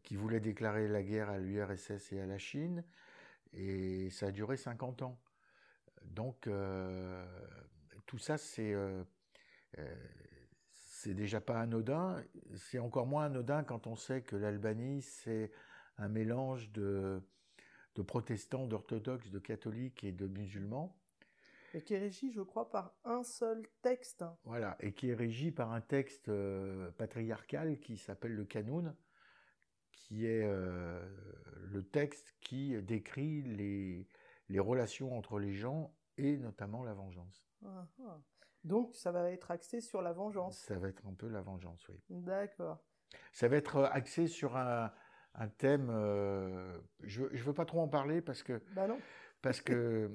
qui 0.03 0.15
voulait 0.15 0.39
déclarer 0.39 0.87
la 0.87 1.03
guerre 1.03 1.29
à 1.29 1.37
l'URSS 1.37 2.11
et 2.13 2.19
à 2.19 2.25
la 2.25 2.37
Chine 2.37 2.83
et 3.53 4.09
ça 4.09 4.27
a 4.27 4.31
duré 4.31 4.57
50 4.57 5.01
ans. 5.01 5.19
Donc 6.03 6.47
euh, 6.47 7.25
tout 8.05 8.17
ça, 8.17 8.37
c'est 8.37 8.73
euh, 8.73 9.03
euh, 9.77 9.95
c'est 10.73 11.13
déjà 11.13 11.41
pas 11.41 11.59
anodin. 11.59 12.23
C'est 12.55 12.79
encore 12.79 13.07
moins 13.07 13.25
anodin 13.25 13.63
quand 13.63 13.87
on 13.87 13.95
sait 13.95 14.21
que 14.21 14.35
l'Albanie, 14.35 15.01
c'est 15.01 15.51
un 15.97 16.07
mélange 16.07 16.71
de, 16.71 17.21
de 17.95 18.01
protestants, 18.01 18.67
d'orthodoxes, 18.67 19.29
de 19.29 19.39
catholiques 19.39 20.03
et 20.03 20.11
de 20.11 20.27
musulmans. 20.27 20.97
Et 21.73 21.81
qui 21.81 21.93
est 21.93 21.99
régi, 21.99 22.31
je 22.33 22.41
crois, 22.41 22.69
par 22.69 22.93
un 23.05 23.23
seul 23.23 23.65
texte. 23.81 24.25
Voilà, 24.43 24.75
et 24.81 24.91
qui 24.91 25.09
est 25.09 25.13
régi 25.13 25.51
par 25.51 25.71
un 25.71 25.79
texte 25.79 26.29
patriarcal 26.97 27.79
qui 27.79 27.95
s'appelle 27.95 28.33
le 28.33 28.43
Canoun, 28.43 28.93
qui 30.03 30.25
est 30.25 30.43
le 30.45 31.83
texte 31.91 32.35
qui 32.41 32.81
décrit 32.81 33.41
les, 33.43 34.07
les 34.49 34.59
relations 34.59 35.17
entre 35.17 35.39
les 35.39 35.53
gens 35.53 35.93
et 36.17 36.37
notamment 36.37 36.83
la 36.83 36.93
vengeance. 36.93 37.45
Ah, 37.65 37.87
ah. 38.05 38.19
Donc, 38.63 38.93
ça 38.95 39.11
va 39.11 39.31
être 39.31 39.49
axé 39.51 39.81
sur 39.81 40.01
la 40.01 40.13
vengeance. 40.13 40.57
Ça 40.59 40.77
va 40.77 40.89
être 40.89 41.05
un 41.07 41.13
peu 41.13 41.27
la 41.27 41.41
vengeance, 41.41 41.87
oui. 41.89 41.99
D'accord. 42.09 42.79
Ça 43.33 43.47
va 43.47 43.55
être 43.57 43.83
axé 43.91 44.27
sur 44.27 44.55
un, 44.57 44.91
un 45.35 45.47
thème. 45.47 45.89
euh, 45.89 46.79
je 47.01 47.23
ne 47.23 47.37
veux 47.41 47.53
pas 47.53 47.65
trop 47.65 47.81
en 47.81 47.87
parler 47.87 48.21
parce 48.21 48.43
que 48.43 48.61
Bah 48.73 48.87
non, 48.87 48.99
parce 49.41 49.61
que 49.61 50.11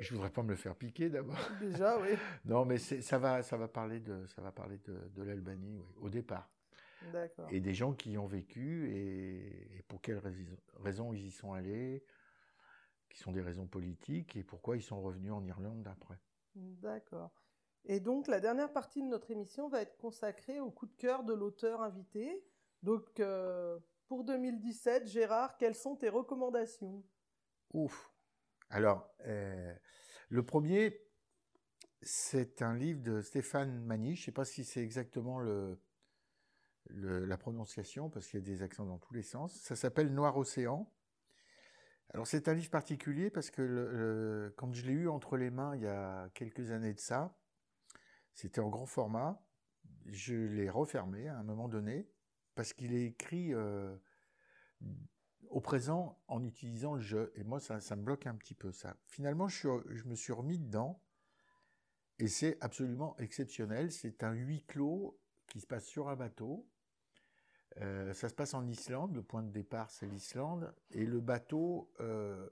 je 0.00 0.14
voudrais 0.14 0.30
pas 0.30 0.42
me 0.42 0.50
le 0.50 0.56
faire 0.56 0.76
piquer 0.76 1.08
d'abord. 1.10 1.36
déjà, 1.60 1.98
oui. 1.98 2.10
Non, 2.44 2.64
mais 2.64 2.78
ça 2.78 3.18
va 3.18 3.42
ça 3.42 3.56
va 3.56 3.68
parler 3.68 4.00
de 4.00 4.26
ça 4.26 4.42
va 4.42 4.52
parler 4.52 4.78
de, 4.78 5.08
de 5.14 5.22
l'Albanie, 5.22 5.76
oui, 5.78 5.86
au 6.00 6.08
départ. 6.08 6.48
Et 7.50 7.60
des 7.60 7.74
gens 7.74 7.92
qui 7.92 8.12
y 8.12 8.18
ont 8.18 8.26
vécu 8.26 8.90
et, 8.90 9.78
et 9.78 9.82
pour 9.88 10.00
quelles 10.00 10.22
raisons, 10.76 11.12
ils 11.12 11.26
y 11.26 11.30
sont 11.30 11.52
allés, 11.52 12.04
qui 13.08 13.18
sont 13.18 13.32
des 13.32 13.42
raisons 13.42 13.66
politiques 13.66 14.36
et 14.36 14.42
pourquoi 14.42 14.76
ils 14.76 14.82
sont 14.82 15.00
revenus 15.00 15.32
en 15.32 15.44
Irlande 15.44 15.86
après. 15.86 16.18
D'accord. 16.54 17.30
Et 17.84 18.00
donc, 18.00 18.28
la 18.28 18.40
dernière 18.40 18.72
partie 18.72 19.02
de 19.02 19.08
notre 19.08 19.30
émission 19.30 19.68
va 19.68 19.82
être 19.82 19.96
consacrée 19.96 20.60
au 20.60 20.70
coup 20.70 20.86
de 20.86 20.94
cœur 20.94 21.24
de 21.24 21.32
l'auteur 21.32 21.82
invité. 21.82 22.44
Donc, 22.82 23.18
euh, 23.20 23.78
pour 24.06 24.24
2017, 24.24 25.08
Gérard, 25.08 25.56
quelles 25.56 25.74
sont 25.74 25.96
tes 25.96 26.08
recommandations? 26.08 27.02
Ouf. 27.72 28.12
Alors, 28.70 29.08
euh, 29.26 29.74
le 30.28 30.44
premier, 30.44 31.00
c'est 32.02 32.62
un 32.62 32.74
livre 32.74 33.02
de 33.02 33.20
Stéphane 33.20 33.84
Magny. 33.84 34.14
Je 34.14 34.22
ne 34.22 34.24
sais 34.26 34.32
pas 34.32 34.44
si 34.44 34.64
c'est 34.64 34.82
exactement 34.82 35.40
le, 35.40 35.80
la 36.90 37.36
prononciation, 37.38 38.10
parce 38.10 38.26
qu'il 38.26 38.40
y 38.40 38.42
a 38.42 38.46
des 38.46 38.62
accents 38.62 38.86
dans 38.86 38.98
tous 38.98 39.14
les 39.14 39.22
sens. 39.22 39.54
Ça 39.54 39.76
s'appelle 39.76 40.12
Noir 40.12 40.36
Océan. 40.36 40.92
Alors, 42.10 42.26
c'est 42.26 42.48
un 42.48 42.54
livre 42.54 42.70
particulier 42.70 43.30
parce 43.30 43.50
que 43.50 44.52
quand 44.56 44.72
je 44.72 44.84
l'ai 44.84 44.92
eu 44.92 45.08
entre 45.08 45.36
les 45.36 45.50
mains 45.50 45.74
il 45.76 45.82
y 45.82 45.86
a 45.86 46.28
quelques 46.34 46.70
années 46.70 46.92
de 46.92 47.00
ça, 47.00 47.34
c'était 48.34 48.60
en 48.60 48.68
grand 48.68 48.86
format. 48.86 49.42
Je 50.06 50.34
l'ai 50.34 50.68
refermé 50.68 51.28
à 51.28 51.38
un 51.38 51.42
moment 51.42 51.68
donné 51.68 52.10
parce 52.54 52.72
qu'il 52.72 52.94
est 52.94 53.06
écrit 53.06 53.54
euh, 53.54 53.96
au 55.48 55.60
présent 55.60 56.20
en 56.28 56.44
utilisant 56.44 56.94
le 56.94 57.00
jeu. 57.00 57.32
Et 57.36 57.44
moi, 57.44 57.60
ça, 57.60 57.78
me 57.96 58.02
bloque 58.02 58.26
un 58.26 58.34
petit 58.34 58.54
peu 58.54 58.72
ça. 58.72 58.96
Finalement, 59.06 59.48
je, 59.48 59.68
je 59.90 60.04
me 60.04 60.14
suis 60.14 60.32
remis 60.32 60.58
dedans 60.58 61.02
et 62.18 62.28
c'est 62.28 62.58
absolument 62.60 63.16
exceptionnel. 63.18 63.90
C'est 63.90 64.22
un 64.22 64.32
huis 64.32 64.64
clos 64.66 65.18
qui 65.48 65.60
se 65.60 65.66
passe 65.66 65.86
sur 65.86 66.08
un 66.08 66.16
bateau. 66.16 66.68
Euh, 67.80 68.12
ça 68.12 68.28
se 68.28 68.34
passe 68.34 68.54
en 68.54 68.66
Islande. 68.66 69.14
Le 69.14 69.22
point 69.22 69.42
de 69.42 69.50
départ, 69.50 69.90
c'est 69.90 70.06
l'Islande. 70.06 70.74
Et 70.90 71.06
le 71.06 71.20
bateau 71.20 71.90
euh, 72.00 72.48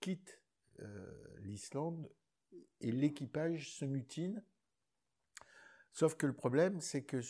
quitte 0.00 0.40
euh, 0.80 1.38
l'Islande 1.40 2.10
et 2.80 2.92
l'équipage 2.92 3.72
se 3.72 3.84
mutine. 3.84 4.42
Sauf 5.92 6.16
que 6.16 6.26
le 6.26 6.34
problème, 6.34 6.80
c'est 6.80 7.04
que 7.04 7.20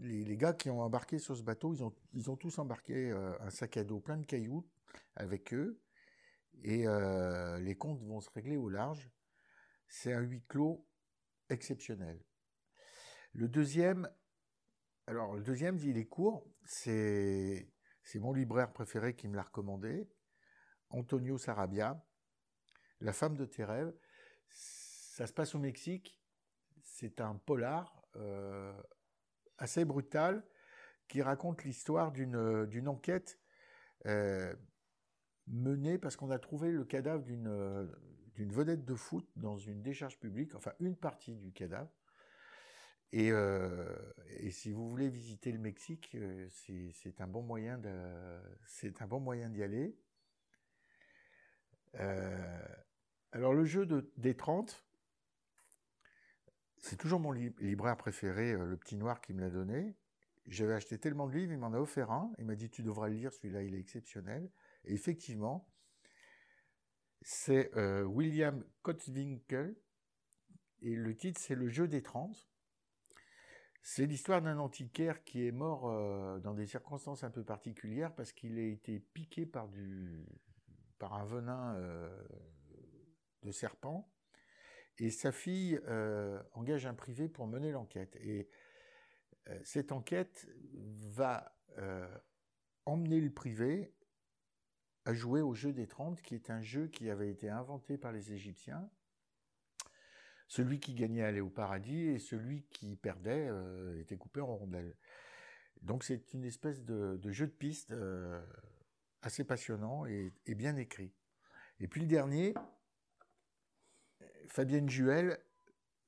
les, 0.00 0.36
gars 0.36 0.52
qui 0.52 0.70
ont 0.70 0.80
embarqué 0.80 1.18
sur 1.18 1.36
ce 1.36 1.42
bateau, 1.42 1.74
ils 1.74 1.82
ont, 1.82 1.94
ils 2.12 2.30
ont 2.30 2.36
tous 2.36 2.58
embarqué 2.58 3.10
un 3.10 3.50
sac 3.50 3.76
à 3.76 3.84
dos 3.84 3.98
plein 3.98 4.16
de 4.16 4.24
cailloux 4.24 4.64
avec 5.16 5.52
eux. 5.52 5.80
Et 6.62 6.86
les 7.58 7.74
comptes 7.74 8.00
vont 8.04 8.20
se 8.20 8.30
régler 8.30 8.56
au 8.56 8.68
large. 8.68 9.10
C'est 9.88 10.12
un 10.12 10.20
huis 10.20 10.44
clos 10.46 10.86
exceptionnel. 11.48 12.22
Le 13.32 13.48
deuxième, 13.48 14.08
alors 15.06 15.34
le 15.34 15.42
deuxième, 15.42 15.78
il 15.78 15.98
est 15.98 16.06
court. 16.06 16.46
C'est 16.64 17.68
mon 18.14 18.32
libraire 18.32 18.72
préféré 18.72 19.14
qui 19.14 19.28
me 19.28 19.36
l'a 19.36 19.42
recommandé. 19.42 20.08
Antonio 20.90 21.38
Sarabia, 21.38 22.04
La 23.00 23.12
femme 23.12 23.36
de 23.36 23.44
tes 23.44 23.64
rêves. 23.64 23.92
Ça 24.48 25.26
se 25.26 25.32
passe 25.32 25.54
au 25.54 25.58
Mexique. 25.58 26.18
C'est 26.82 27.20
un 27.20 27.34
polar 27.34 28.04
euh, 28.16 28.72
assez 29.58 29.84
brutal 29.84 30.44
qui 31.08 31.22
raconte 31.22 31.64
l'histoire 31.64 32.12
d'une 32.12 32.88
enquête 32.88 33.38
euh, 34.06 34.54
menée 35.46 35.98
parce 35.98 36.16
qu'on 36.16 36.30
a 36.30 36.38
trouvé 36.38 36.70
le 36.70 36.84
cadavre 36.84 37.24
euh, 37.28 37.86
d'une 38.34 38.52
vedette 38.52 38.84
de 38.84 38.94
foot 38.94 39.28
dans 39.36 39.58
une 39.58 39.82
décharge 39.82 40.18
publique, 40.18 40.54
enfin 40.54 40.72
une 40.80 40.96
partie 40.96 41.36
du 41.36 41.52
cadavre. 41.52 41.90
Et, 43.12 43.30
si 44.50 44.72
vous 44.72 44.88
voulez 44.88 45.08
visiter 45.08 45.52
le 45.52 45.58
Mexique, 45.58 46.16
c'est 46.50 47.20
un 47.20 47.28
bon 47.28 47.42
moyen 47.42 47.78
de 47.78 47.90
c'est 48.66 49.02
un 49.02 49.06
bon 49.06 49.20
moyen 49.20 49.48
d'y 49.48 49.62
aller. 49.62 49.96
Alors 53.32 53.52
le 53.52 53.64
jeu 53.64 53.84
de, 53.86 54.12
des 54.16 54.36
30, 54.36 54.84
c'est 56.78 56.96
toujours 56.96 57.18
mon 57.18 57.32
li- 57.32 57.54
libraire 57.60 57.96
préféré, 57.96 58.52
le 58.52 58.76
petit 58.76 58.96
noir 58.96 59.20
qui 59.20 59.32
me 59.32 59.40
l'a 59.40 59.50
donné. 59.50 59.96
J'avais 60.46 60.74
acheté 60.74 60.98
tellement 60.98 61.26
de 61.26 61.32
livres, 61.34 61.52
il 61.52 61.58
m'en 61.58 61.72
a 61.72 61.78
offert 61.78 62.10
un. 62.10 62.32
Il 62.38 62.44
m'a 62.44 62.54
dit 62.54 62.68
tu 62.68 62.82
devras 62.82 63.08
le 63.08 63.14
lire, 63.14 63.32
celui-là 63.32 63.62
il 63.62 63.74
est 63.74 63.80
exceptionnel. 63.80 64.50
Et 64.84 64.92
effectivement, 64.92 65.66
c'est 67.22 67.72
William 68.04 68.62
Kotzwinkel 68.82 69.74
et 70.82 70.94
le 70.94 71.16
titre 71.16 71.40
c'est 71.40 71.54
Le 71.54 71.68
jeu 71.68 71.88
des 71.88 72.02
30. 72.02 72.48
C'est 73.86 74.06
l'histoire 74.06 74.40
d'un 74.40 74.58
antiquaire 74.58 75.24
qui 75.24 75.46
est 75.46 75.52
mort 75.52 75.90
euh, 75.90 76.38
dans 76.38 76.54
des 76.54 76.66
circonstances 76.66 77.22
un 77.22 77.30
peu 77.30 77.44
particulières 77.44 78.14
parce 78.14 78.32
qu'il 78.32 78.58
a 78.58 78.62
été 78.62 78.98
piqué 78.98 79.44
par, 79.44 79.68
du, 79.68 80.24
par 80.98 81.12
un 81.12 81.26
venin 81.26 81.74
euh, 81.76 82.08
de 83.42 83.50
serpent. 83.50 84.10
Et 84.96 85.10
sa 85.10 85.32
fille 85.32 85.78
euh, 85.86 86.42
engage 86.52 86.86
un 86.86 86.94
privé 86.94 87.28
pour 87.28 87.46
mener 87.46 87.72
l'enquête. 87.72 88.16
Et 88.22 88.48
cette 89.64 89.92
enquête 89.92 90.48
va 91.02 91.54
emmener 92.86 93.20
le 93.20 93.30
privé 93.30 93.92
à 95.04 95.12
jouer 95.12 95.42
au 95.42 95.52
jeu 95.52 95.74
des 95.74 95.86
30, 95.86 96.22
qui 96.22 96.34
est 96.34 96.48
un 96.48 96.62
jeu 96.62 96.86
qui 96.88 97.10
avait 97.10 97.28
été 97.28 97.50
inventé 97.50 97.98
par 97.98 98.12
les 98.12 98.32
Égyptiens. 98.32 98.88
Celui 100.46 100.78
qui 100.78 100.94
gagnait 100.94 101.22
allait 101.22 101.40
au 101.40 101.50
paradis 101.50 102.08
et 102.08 102.18
celui 102.18 102.64
qui 102.64 102.96
perdait 102.96 103.48
euh, 103.48 104.00
était 104.00 104.16
coupé 104.16 104.40
en 104.40 104.56
rondelles. 104.56 104.94
Donc 105.82 106.04
c'est 106.04 106.32
une 106.32 106.44
espèce 106.44 106.82
de, 106.84 107.18
jeu 107.30 107.46
de 107.46 107.52
piste 107.52 107.92
euh, 107.92 108.40
assez 109.22 109.44
passionnant 109.44 110.06
et, 110.06 110.32
et 110.46 110.54
bien 110.54 110.76
écrit. 110.76 111.12
Et 111.80 111.88
puis 111.88 112.00
le 112.00 112.06
dernier, 112.06 112.54
Fabienne 114.48 114.88
Juel, 114.88 115.38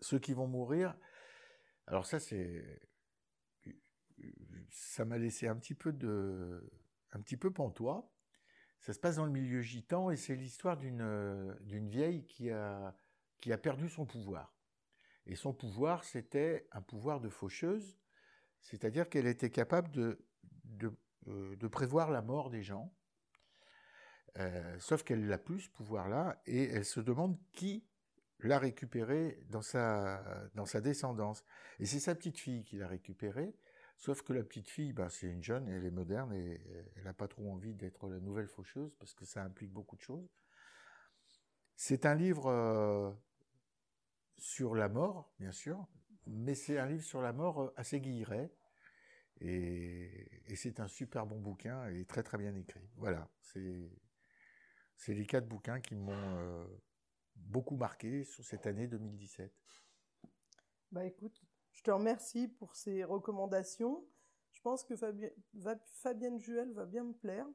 Ceux 0.00 0.18
qui 0.18 0.34
vont 0.34 0.46
mourir. 0.46 0.96
Alors 1.86 2.06
ça, 2.06 2.20
c'est, 2.20 2.80
ça 4.70 5.04
m'a 5.04 5.18
laissé 5.18 5.48
un 5.48 5.56
petit 5.56 5.74
peu 5.74 5.92
de, 5.92 6.70
un 7.12 7.20
petit 7.20 7.36
peu 7.36 7.50
pantois. 7.52 8.10
Ça 8.80 8.92
se 8.92 9.00
passe 9.00 9.16
dans 9.16 9.24
le 9.24 9.32
milieu 9.32 9.62
gitan 9.62 10.10
et 10.10 10.16
c'est 10.16 10.36
l'histoire 10.36 10.76
d'une 10.76 11.56
d'une 11.62 11.88
vieille 11.88 12.24
qui 12.24 12.50
a 12.50 12.94
qui 13.40 13.52
a 13.52 13.58
perdu 13.58 13.88
son 13.88 14.06
pouvoir. 14.06 14.54
Et 15.26 15.34
son 15.34 15.52
pouvoir, 15.52 16.04
c'était 16.04 16.68
un 16.72 16.82
pouvoir 16.82 17.20
de 17.20 17.28
faucheuse, 17.28 17.98
c'est-à-dire 18.60 19.08
qu'elle 19.08 19.26
était 19.26 19.50
capable 19.50 19.90
de 19.90 20.26
de, 20.66 20.92
euh, 21.28 21.56
de 21.56 21.68
prévoir 21.68 22.10
la 22.10 22.22
mort 22.22 22.50
des 22.50 22.62
gens. 22.62 22.92
Euh, 24.38 24.78
sauf 24.78 25.02
qu'elle 25.02 25.24
n'a 25.26 25.38
plus 25.38 25.60
ce 25.60 25.70
pouvoir-là 25.70 26.42
et 26.44 26.64
elle 26.64 26.84
se 26.84 27.00
demande 27.00 27.38
qui 27.52 27.86
l'a 28.40 28.58
récupéré 28.58 29.40
dans 29.48 29.62
sa, 29.62 30.22
dans 30.54 30.66
sa 30.66 30.82
descendance. 30.82 31.42
Et 31.78 31.86
c'est 31.86 32.00
sa 32.00 32.14
petite 32.14 32.38
fille 32.38 32.62
qui 32.64 32.76
l'a 32.76 32.86
récupéré, 32.86 33.56
sauf 33.96 34.20
que 34.20 34.34
la 34.34 34.44
petite 34.44 34.68
fille, 34.68 34.92
bah, 34.92 35.08
c'est 35.08 35.28
une 35.28 35.42
jeune, 35.42 35.68
elle 35.68 35.86
est 35.86 35.90
moderne 35.90 36.34
et 36.34 36.60
elle 36.96 37.04
n'a 37.04 37.14
pas 37.14 37.28
trop 37.28 37.50
envie 37.50 37.74
d'être 37.74 38.10
la 38.10 38.20
nouvelle 38.20 38.46
faucheuse 38.46 38.94
parce 38.96 39.14
que 39.14 39.24
ça 39.24 39.42
implique 39.42 39.72
beaucoup 39.72 39.96
de 39.96 40.02
choses. 40.02 40.28
C'est 41.76 42.06
un 42.06 42.14
livre 42.14 42.46
euh, 42.46 43.12
sur 44.38 44.74
la 44.74 44.88
mort, 44.88 45.30
bien 45.38 45.52
sûr, 45.52 45.86
mais 46.26 46.54
c'est 46.54 46.78
un 46.78 46.86
livre 46.86 47.04
sur 47.04 47.20
la 47.20 47.34
mort 47.34 47.60
euh, 47.60 47.74
assez 47.76 48.00
guilleret. 48.00 48.50
Et, 49.42 50.26
c'est 50.56 50.80
un 50.80 50.88
super 50.88 51.26
bon 51.26 51.38
bouquin 51.38 51.86
et 51.90 52.06
très 52.06 52.22
très 52.22 52.38
bien 52.38 52.54
écrit. 52.54 52.88
Voilà, 52.96 53.28
c'est 53.42 55.14
les 55.14 55.26
quatre 55.26 55.46
bouquins 55.46 55.80
qui 55.80 55.94
m'ont 55.94 56.14
euh, 56.14 56.66
beaucoup 57.34 57.76
marqué 57.76 58.24
sur 58.24 58.42
cette 58.42 58.66
année 58.66 58.86
2017. 58.86 59.52
Bah 60.92 61.04
écoute, 61.04 61.44
je 61.72 61.82
te 61.82 61.90
remercie 61.90 62.48
pour 62.48 62.74
ces 62.74 63.04
recommandations. 63.04 64.08
Je 64.52 64.62
pense 64.62 64.82
que 64.82 64.94
Fabienne 64.96 66.40
Juel 66.40 66.72
va 66.72 66.86
bien 66.86 67.04
me 67.04 67.12
plaire. 67.12 67.46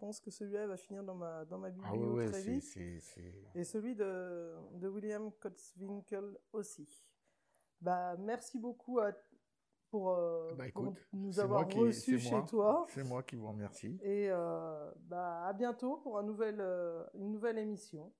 Je 0.00 0.06
pense 0.06 0.20
que 0.20 0.30
celui-là 0.30 0.68
va 0.68 0.76
finir 0.76 1.02
dans 1.02 1.16
ma, 1.16 1.44
dans 1.44 1.58
ma 1.58 1.66
Ah 1.66 1.70
biblio 1.72 2.12
ouais, 2.12 2.18
ouais, 2.18 2.30
très 2.30 2.40
vite. 2.42 2.62
c'est, 2.62 3.00
c'est- 3.00 3.34
Et 3.56 3.64
celui 3.64 3.96
de, 3.96 4.54
de 4.74 4.86
William 4.86 5.32
Kotzwinkel 5.40 6.38
aussi. 6.52 6.88
Bah, 7.80 8.16
merci 8.16 8.60
beaucoup 8.60 9.00
à- 9.00 9.10
pour, 9.90 10.10
euh, 10.10 10.54
Bah, 10.54 10.66
pour 10.72 10.94
nous 11.12 11.40
avoir 11.40 11.66
qui- 11.66 11.80
reçus 11.80 12.20
chez 12.20 12.30
moi. 12.30 12.46
toi. 12.48 12.86
C'est 12.90 13.02
moi 13.02 13.24
qui 13.24 13.34
vous 13.34 13.48
remercie. 13.48 13.98
Et 14.02 14.30
euh, 14.30 14.88
bah, 15.00 15.42
à 15.46 15.52
bientôt 15.52 15.96
pour 15.96 16.16
un 16.16 16.22
nouvel, 16.22 16.58
euh, 16.60 17.02
une 17.14 17.32
nouvelle 17.32 17.58
émission. 17.58 18.12